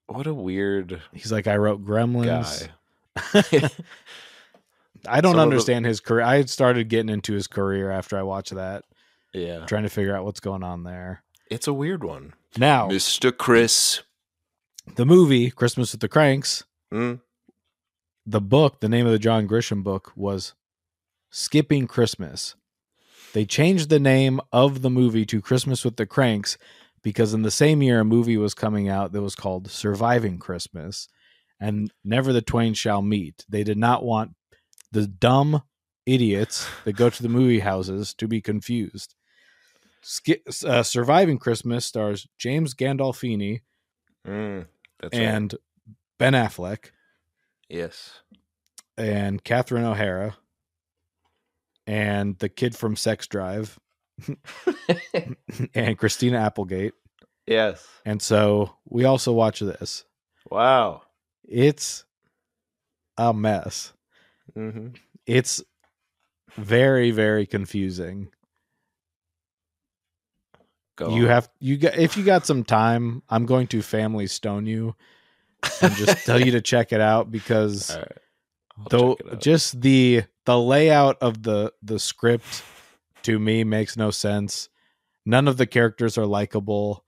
[0.06, 2.68] what a weird He's like I wrote Gremlins.
[3.32, 3.70] guy.
[5.08, 6.24] I don't Some of the- understand his career.
[6.24, 8.84] I started getting into his career after I watched that,
[9.32, 11.22] yeah, trying to figure out what's going on there.
[11.50, 12.34] It's a weird one.
[12.56, 13.36] Now, Mr.
[13.36, 14.02] Chris.
[14.96, 17.20] the movie Christmas with the Cranks, Mm,
[18.24, 20.54] the book, the name of the John Grisham book was
[21.30, 22.54] Skipping Christmas.
[23.32, 26.56] They changed the name of the movie to Christmas with the Cranks
[27.02, 31.08] because in the same year a movie was coming out that was called Surviving Christmas
[31.60, 33.44] and Never the Twain Shall Meet.
[33.48, 34.32] They did not want
[34.92, 35.62] the dumb
[36.06, 39.14] idiots that go to the movie houses to be confused.
[40.64, 43.62] Uh, Surviving Christmas stars James Gandolfini
[44.26, 44.66] mm,
[45.00, 45.22] that's right.
[45.24, 45.54] and
[46.18, 46.90] Ben Affleck
[47.68, 48.20] yes,
[48.96, 50.36] and Catherine O'Hara
[51.86, 53.78] and the kid from Sex Drive
[55.74, 56.94] and Christina Applegate.
[57.46, 57.86] yes.
[58.04, 60.04] And so we also watch this.
[60.50, 61.02] Wow.
[61.44, 62.04] It's
[63.18, 63.92] a mess.
[64.54, 64.88] hmm
[65.26, 65.62] It's
[66.56, 68.28] very very confusing.
[70.96, 71.14] Go.
[71.14, 71.28] You on.
[71.28, 74.96] have you got if you got some time, I'm going to family stone you
[75.82, 78.18] and just tell you to check it out because right.
[78.90, 79.40] Though out.
[79.40, 82.62] just the the layout of the the script
[83.22, 84.68] to me makes no sense
[85.24, 87.04] none of the characters are likable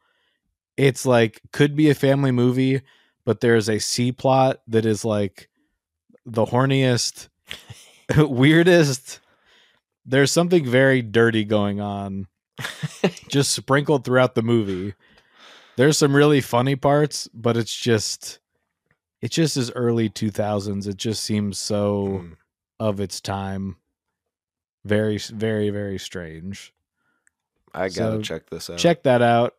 [0.76, 2.82] it's like could be a family movie
[3.24, 5.48] but there's a c plot that is like
[6.24, 7.28] the horniest
[8.16, 9.20] weirdest
[10.06, 12.26] there's something very dirty going on
[13.28, 14.94] just sprinkled throughout the movie.
[15.76, 18.38] There's some really funny parts but it's just
[19.20, 22.36] it just is early 2000s it just seems so Mm.
[22.80, 23.76] of its time.
[24.84, 26.72] Very very very strange.
[27.74, 28.78] I gotta so check this out.
[28.78, 29.54] check that out.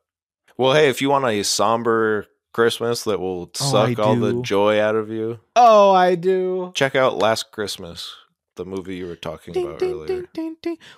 [0.57, 4.81] Well, hey, if you want a somber Christmas that will Oh, suck all the joy
[4.81, 6.71] out of you, oh i do.
[6.75, 8.13] check out Last Christmas,
[8.59, 10.25] the movie you were talking about earlier.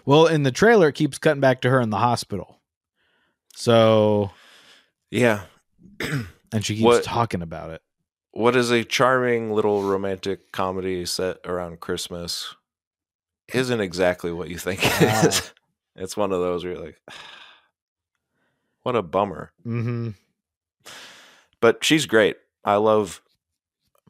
[0.05, 2.59] well in the trailer it keeps cutting back to her in the hospital
[3.55, 4.31] so
[5.09, 5.43] Yeah.
[5.99, 7.81] and she keeps What- talking about it
[8.33, 12.55] what is a charming little romantic comedy set around Christmas
[13.53, 15.21] isn't exactly what you think it Wow.
[15.27, 15.53] is.
[15.97, 16.97] It's one of those where you're like,
[18.83, 19.51] what a bummer.
[19.65, 20.11] mm-hmm
[21.59, 22.37] But she's great.
[22.63, 23.21] I love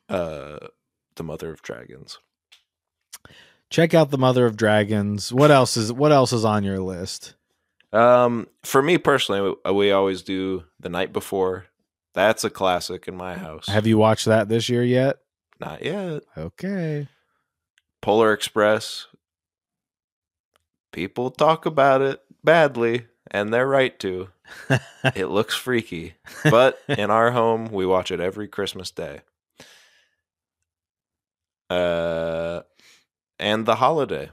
[0.08, 0.60] uh
[1.16, 2.20] the Mother of Dragons.
[3.70, 7.36] Check out the mother of dragons what else is what else is on your list
[7.94, 11.66] Um, for me personally, we, we always do the night before.
[12.14, 13.68] That's a classic in my house.
[13.68, 15.18] have you watched that this year yet
[15.60, 16.24] Not yet.
[16.38, 17.08] okay
[18.02, 19.08] Polar Express.
[20.92, 24.30] People talk about it badly, and they're right to.
[25.16, 26.16] it looks freaky,
[26.50, 29.22] but in our home, we watch it every Christmas day.
[31.70, 32.62] Uh,
[33.42, 34.30] and the holiday.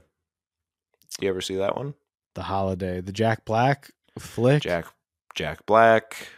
[1.19, 1.95] You ever see that one?
[2.35, 4.85] the holiday the jack black flick Jack
[5.35, 6.29] Jack Black,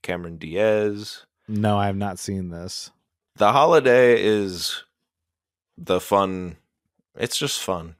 [0.00, 1.26] Cameron Diaz.
[1.48, 2.90] no i have not seen this
[3.36, 4.84] The holiday is
[5.76, 6.56] the fun.
[7.16, 7.96] It's just fun,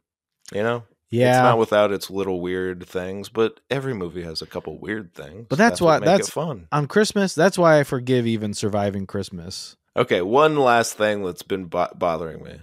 [0.55, 0.85] you know.
[1.11, 5.12] yeah It's not without its little weird things, but every movie has a couple weird
[5.12, 5.47] things.
[5.49, 6.68] But that's what why- that's- fun.
[6.72, 7.35] on Christmas.
[7.35, 9.76] That's why I forgive even surviving Christmas.
[9.97, 12.61] Okay, one last thing that's been bo- bothering me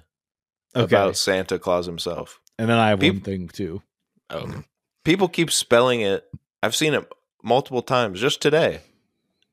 [0.82, 2.40] Okay, about Santa Claus himself.
[2.60, 3.82] and then I have Peop- one thing too.
[4.30, 4.64] Oh,
[5.04, 6.26] people keep spelling it.
[6.64, 7.08] I've seen it
[7.44, 8.20] multiple times.
[8.20, 8.82] Just today,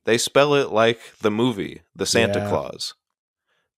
[0.04, 2.48] they spell it like the movie, the Santa Yeah.
[2.48, 2.94] Claus.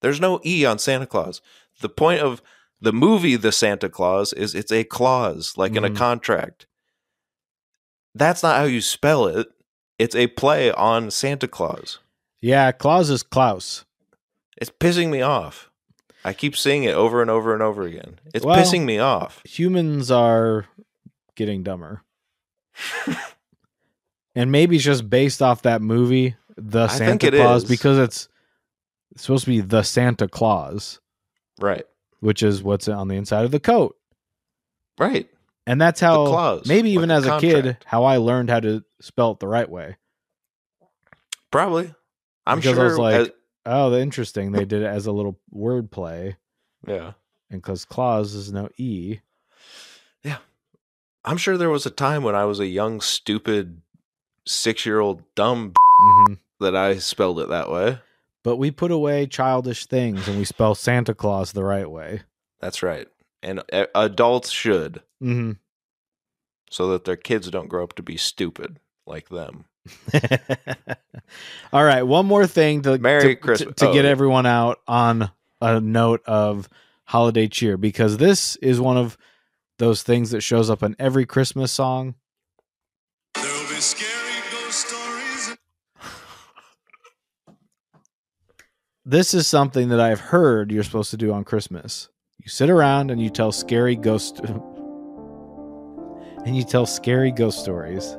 [0.03, 1.41] There's no e on Santa Claus.
[1.81, 2.41] The point of
[2.81, 5.93] the movie, the Santa Claus, is it's a clause, like in Mhm.
[5.93, 6.67] a contract.
[8.15, 9.49] That's not how you spell it.
[9.99, 11.99] It's a play on Santa Claus.
[12.41, 13.85] Yeah, Claus is Klaus.
[14.57, 15.71] It's pissing me off.
[16.27, 18.19] I keep seeing it over and over and over again.
[18.35, 19.41] It's Well- pissing me off.
[19.45, 20.67] Humans are
[21.37, 22.03] getting dumber,
[24.35, 28.29] and maybe it's just based off that movie, The I Santa Claus, because it's,
[29.13, 31.01] it's supposed to be the Santa Claus,
[31.61, 31.87] Right.
[32.21, 33.97] which is what's on the inside of the coat.
[34.99, 35.29] Right.
[35.67, 39.33] And that's how clause, maybe even as a kid, how I learned how to spell
[39.33, 39.97] it the right way.
[41.51, 41.93] Probably.
[42.47, 42.85] I'm Because I sure.
[42.91, 43.31] was like, as-
[43.67, 44.53] Oh, the interesting.
[44.53, 46.37] They did it as a little word play.
[46.87, 47.13] yeah.
[47.51, 49.19] And because clause is no E.
[50.25, 50.39] Yeah.
[51.25, 53.83] I'm sure there was a time when I was a young, stupid,
[54.47, 57.99] six year old dumb hmm that I spelled it that way.
[58.43, 62.23] But we put away childish things and we spell Santa Claus the right way.
[62.61, 63.07] That's right.
[63.43, 63.63] And
[63.95, 65.53] adults should, hmm
[66.71, 69.67] so that their kids don't grow up to be stupid like them.
[71.73, 73.75] All right, one more thing to Merry to, Christmas.
[73.77, 74.11] to, to Oh, get yeah.
[74.11, 75.31] everyone out on
[75.61, 76.69] a note of
[77.05, 79.17] holiday cheer because this is one of
[79.79, 82.15] those things that shows up in every Christmas song.
[83.35, 85.57] There'll be scary ghost stories.
[89.05, 92.09] This is something that I've heard you're supposed to do on Christmas.
[92.43, 94.41] You sit around and you tell scary ghost
[96.45, 98.17] and you tell scary ghost stories.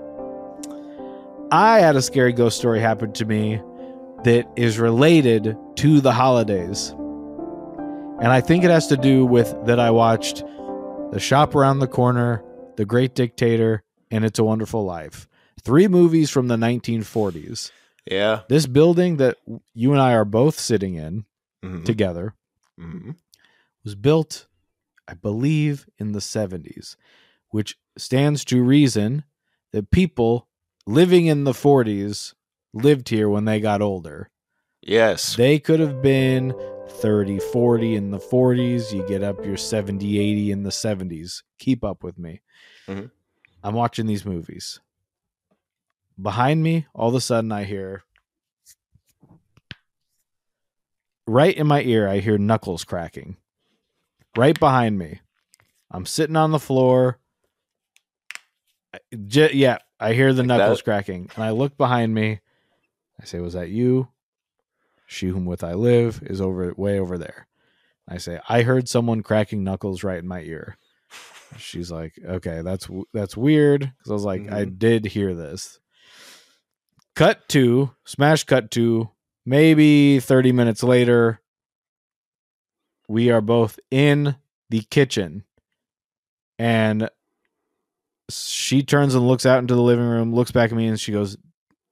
[1.51, 3.61] I had a scary ghost story happen to me
[4.23, 6.89] that is related to the holidays.
[8.19, 10.43] And I think it has to do with that I watched
[11.11, 12.43] The Shop Around the Corner,
[12.75, 15.27] The Great Dictator, and It's a Wonderful Life.
[15.61, 17.71] Three movies from the 1940s.
[18.09, 18.41] Yeah.
[18.49, 19.37] This building that
[19.73, 21.25] you and I are both sitting in
[21.63, 21.85] Mhm.
[21.85, 22.33] together
[22.79, 23.15] Mhm.
[23.83, 24.47] was built,
[25.07, 26.97] I believe, in the 70s,
[27.51, 29.23] which stands to reason
[29.73, 30.46] that people
[30.87, 32.33] living in the 40s
[32.73, 34.29] lived here when they got older.
[34.81, 35.35] Yes.
[35.35, 36.53] They could have been
[36.87, 38.93] 30, 40 in the 40s.
[38.93, 41.43] You get up your 70, 80 in the 70s.
[41.59, 42.41] Keep up with me.
[42.87, 43.11] Mhm.
[43.63, 44.79] I'm watching these movies.
[46.19, 48.03] Behind me, all of a sudden, I hear
[51.27, 53.37] right in my ear, I hear knuckles cracking.
[54.35, 55.19] Right behind me.
[55.91, 57.19] I'm sitting on the floor.
[59.27, 60.83] J- yeah, I hear the Like knuckles that?
[60.83, 61.29] cracking.
[61.35, 62.39] And I look behind me.
[63.19, 64.09] I say, Was that you?
[65.07, 67.47] She whom with I live is over way over there.
[68.07, 70.77] I say, I heard someone cracking knuckles right in my ear.
[71.57, 74.77] She's like, okay, that's that's weird because I was like, I mm-hmm.
[74.77, 75.79] did hear this.
[77.15, 78.43] Cut to smash.
[78.43, 79.09] Cut to
[79.45, 81.41] maybe thirty minutes later.
[83.07, 84.35] We are both in
[84.69, 85.45] the kitchen,
[86.59, 87.09] and
[88.29, 91.11] she turns and looks out into the living room, looks back at me, and she
[91.11, 91.37] goes,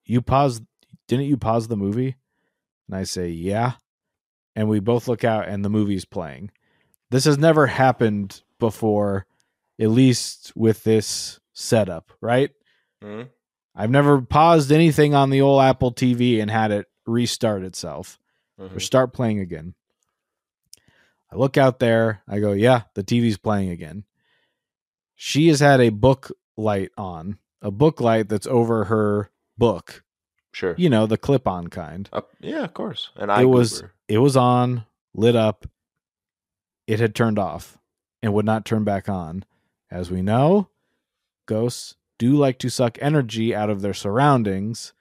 [0.06, 0.64] "You paused?
[1.08, 2.16] Didn't you pause the movie?"
[2.88, 3.74] And I say, "Yeah."
[4.56, 6.52] And we both look out, and the movie's playing.
[7.12, 9.26] This has never happened before,
[9.80, 12.52] at least with this setup, right?
[13.04, 13.30] Mhm.
[13.76, 18.18] I've never paused anything on the old Apple TV and had it restart itself
[18.58, 18.82] or Mhm.
[18.82, 19.76] start playing again.
[21.32, 22.24] I look out there.
[22.28, 24.06] I go, yeah, the TV's playing again.
[25.16, 30.03] She has had a book light on, a book light that's over her book.
[30.51, 30.76] Sure.
[30.78, 32.09] You know, the clip on kind.
[32.13, 33.09] Uh, yeah, of course.
[33.16, 35.66] And It I was it was on, lit up.
[36.88, 37.78] It had turned off
[38.22, 39.43] and would not turn back on.
[39.91, 40.70] As we know,
[41.45, 44.93] ghosts do like to suck energy out of their surroundings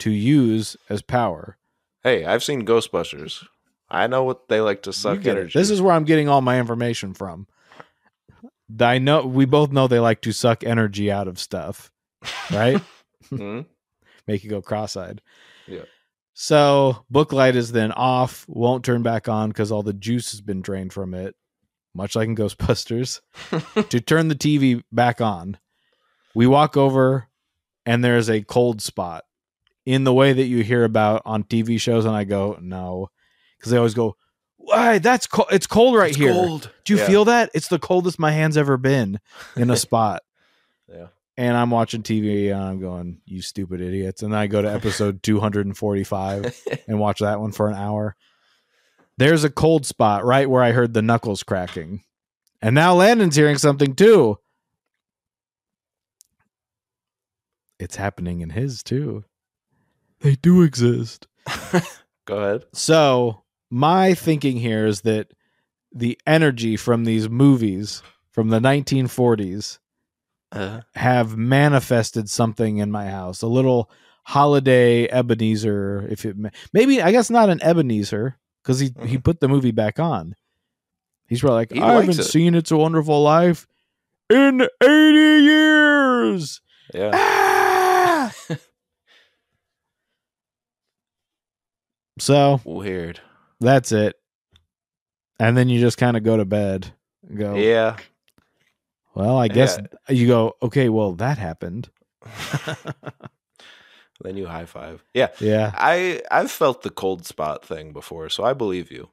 [0.00, 1.56] to use as power.
[2.02, 3.46] Hey, I've seen Ghostbusters.
[3.88, 5.40] I know what they like to suck get it.
[5.40, 5.58] energy.
[5.58, 7.46] This is where I'm getting all my information from.
[8.80, 11.90] I know we both know they like to suck energy out of stuff,
[12.50, 12.80] right?
[13.30, 13.64] Mhm.
[14.26, 15.22] Make you go cross-eyed.
[15.66, 15.84] Yeah.
[16.34, 20.60] So booklight is then off, won't turn back on because all the juice has been
[20.60, 21.34] drained from it,
[21.94, 23.20] much like in Ghostbusters.
[23.90, 25.56] to turn the TV back on,
[26.34, 27.28] we walk over
[27.86, 29.24] and there's a cold spot
[29.86, 33.08] in the way that you hear about on TV shows, and I go, no,
[33.58, 34.16] because they always go,
[34.64, 34.98] why?
[34.98, 35.48] That's cold.
[35.52, 36.32] It's cold right It's here.
[36.32, 36.70] cold.
[36.84, 37.06] Do you Yeah.
[37.06, 37.50] feel that?
[37.54, 39.20] It's the coldest my hand's ever been
[39.56, 40.22] in a spot.
[40.88, 41.08] Yeah.
[41.36, 44.22] And I'm watching TV and I'm going, you stupid idiots.
[44.22, 48.16] And then I go to episode 245 and watch that one for an hour.
[49.18, 52.02] There's a cold spot right where I heard the knuckles cracking.
[52.60, 54.38] And now Landon's hearing something too.
[57.78, 59.24] It's happening in his too.
[60.20, 61.26] They do exist.
[62.26, 62.64] Go ahead.
[62.72, 63.41] So,
[63.74, 65.32] my thinking here is that
[65.94, 69.78] the energy from these movies from the 1940s
[70.52, 73.40] Uh, have manifested something in my house.
[73.40, 73.90] A little
[74.24, 76.36] holiday Ebenezer, if it
[76.74, 80.34] maybe I guess not an Ebenezer because he he put the movie back on.
[81.26, 83.66] He's probably like, He I haven't it." seen It's a Wonderful Life
[84.28, 86.60] in eighty years.
[86.92, 87.10] yeah.
[87.14, 88.34] Ah!
[92.18, 93.20] so Weird.
[93.62, 94.16] That's it,
[95.38, 96.92] and then you just kind of go to bed.
[97.34, 97.96] Go, Yeah.
[99.14, 100.14] Well, I guess Yeah.
[100.14, 101.90] you go, okay, well, that happened.
[104.22, 105.04] then you high five.
[105.14, 105.28] Yeah.
[105.40, 105.72] Yeah.
[105.74, 109.10] I I've felt the cold spot thing before, so I believe you.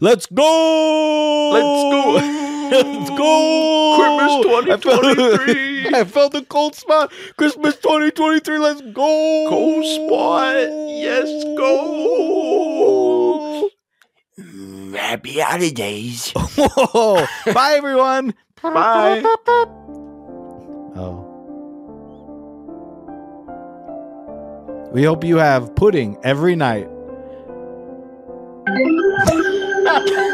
[0.00, 1.50] Let's go.
[1.52, 2.12] Let's go.
[2.74, 3.96] Let's go.
[3.98, 5.73] Christmas 2023.
[5.92, 7.12] I felt the cold spot.
[7.36, 8.58] Christmas 2023.
[8.58, 9.46] Let's go.
[9.48, 10.54] Cold spot.
[10.88, 12.80] Yes, go.
[14.38, 16.30] Mm, Happy holidays.
[16.34, 17.26] Whoa.
[17.52, 18.34] Bye, everyone.
[18.62, 19.22] Bye.
[20.96, 21.30] Oh.
[24.92, 26.88] We hope you have pudding every night.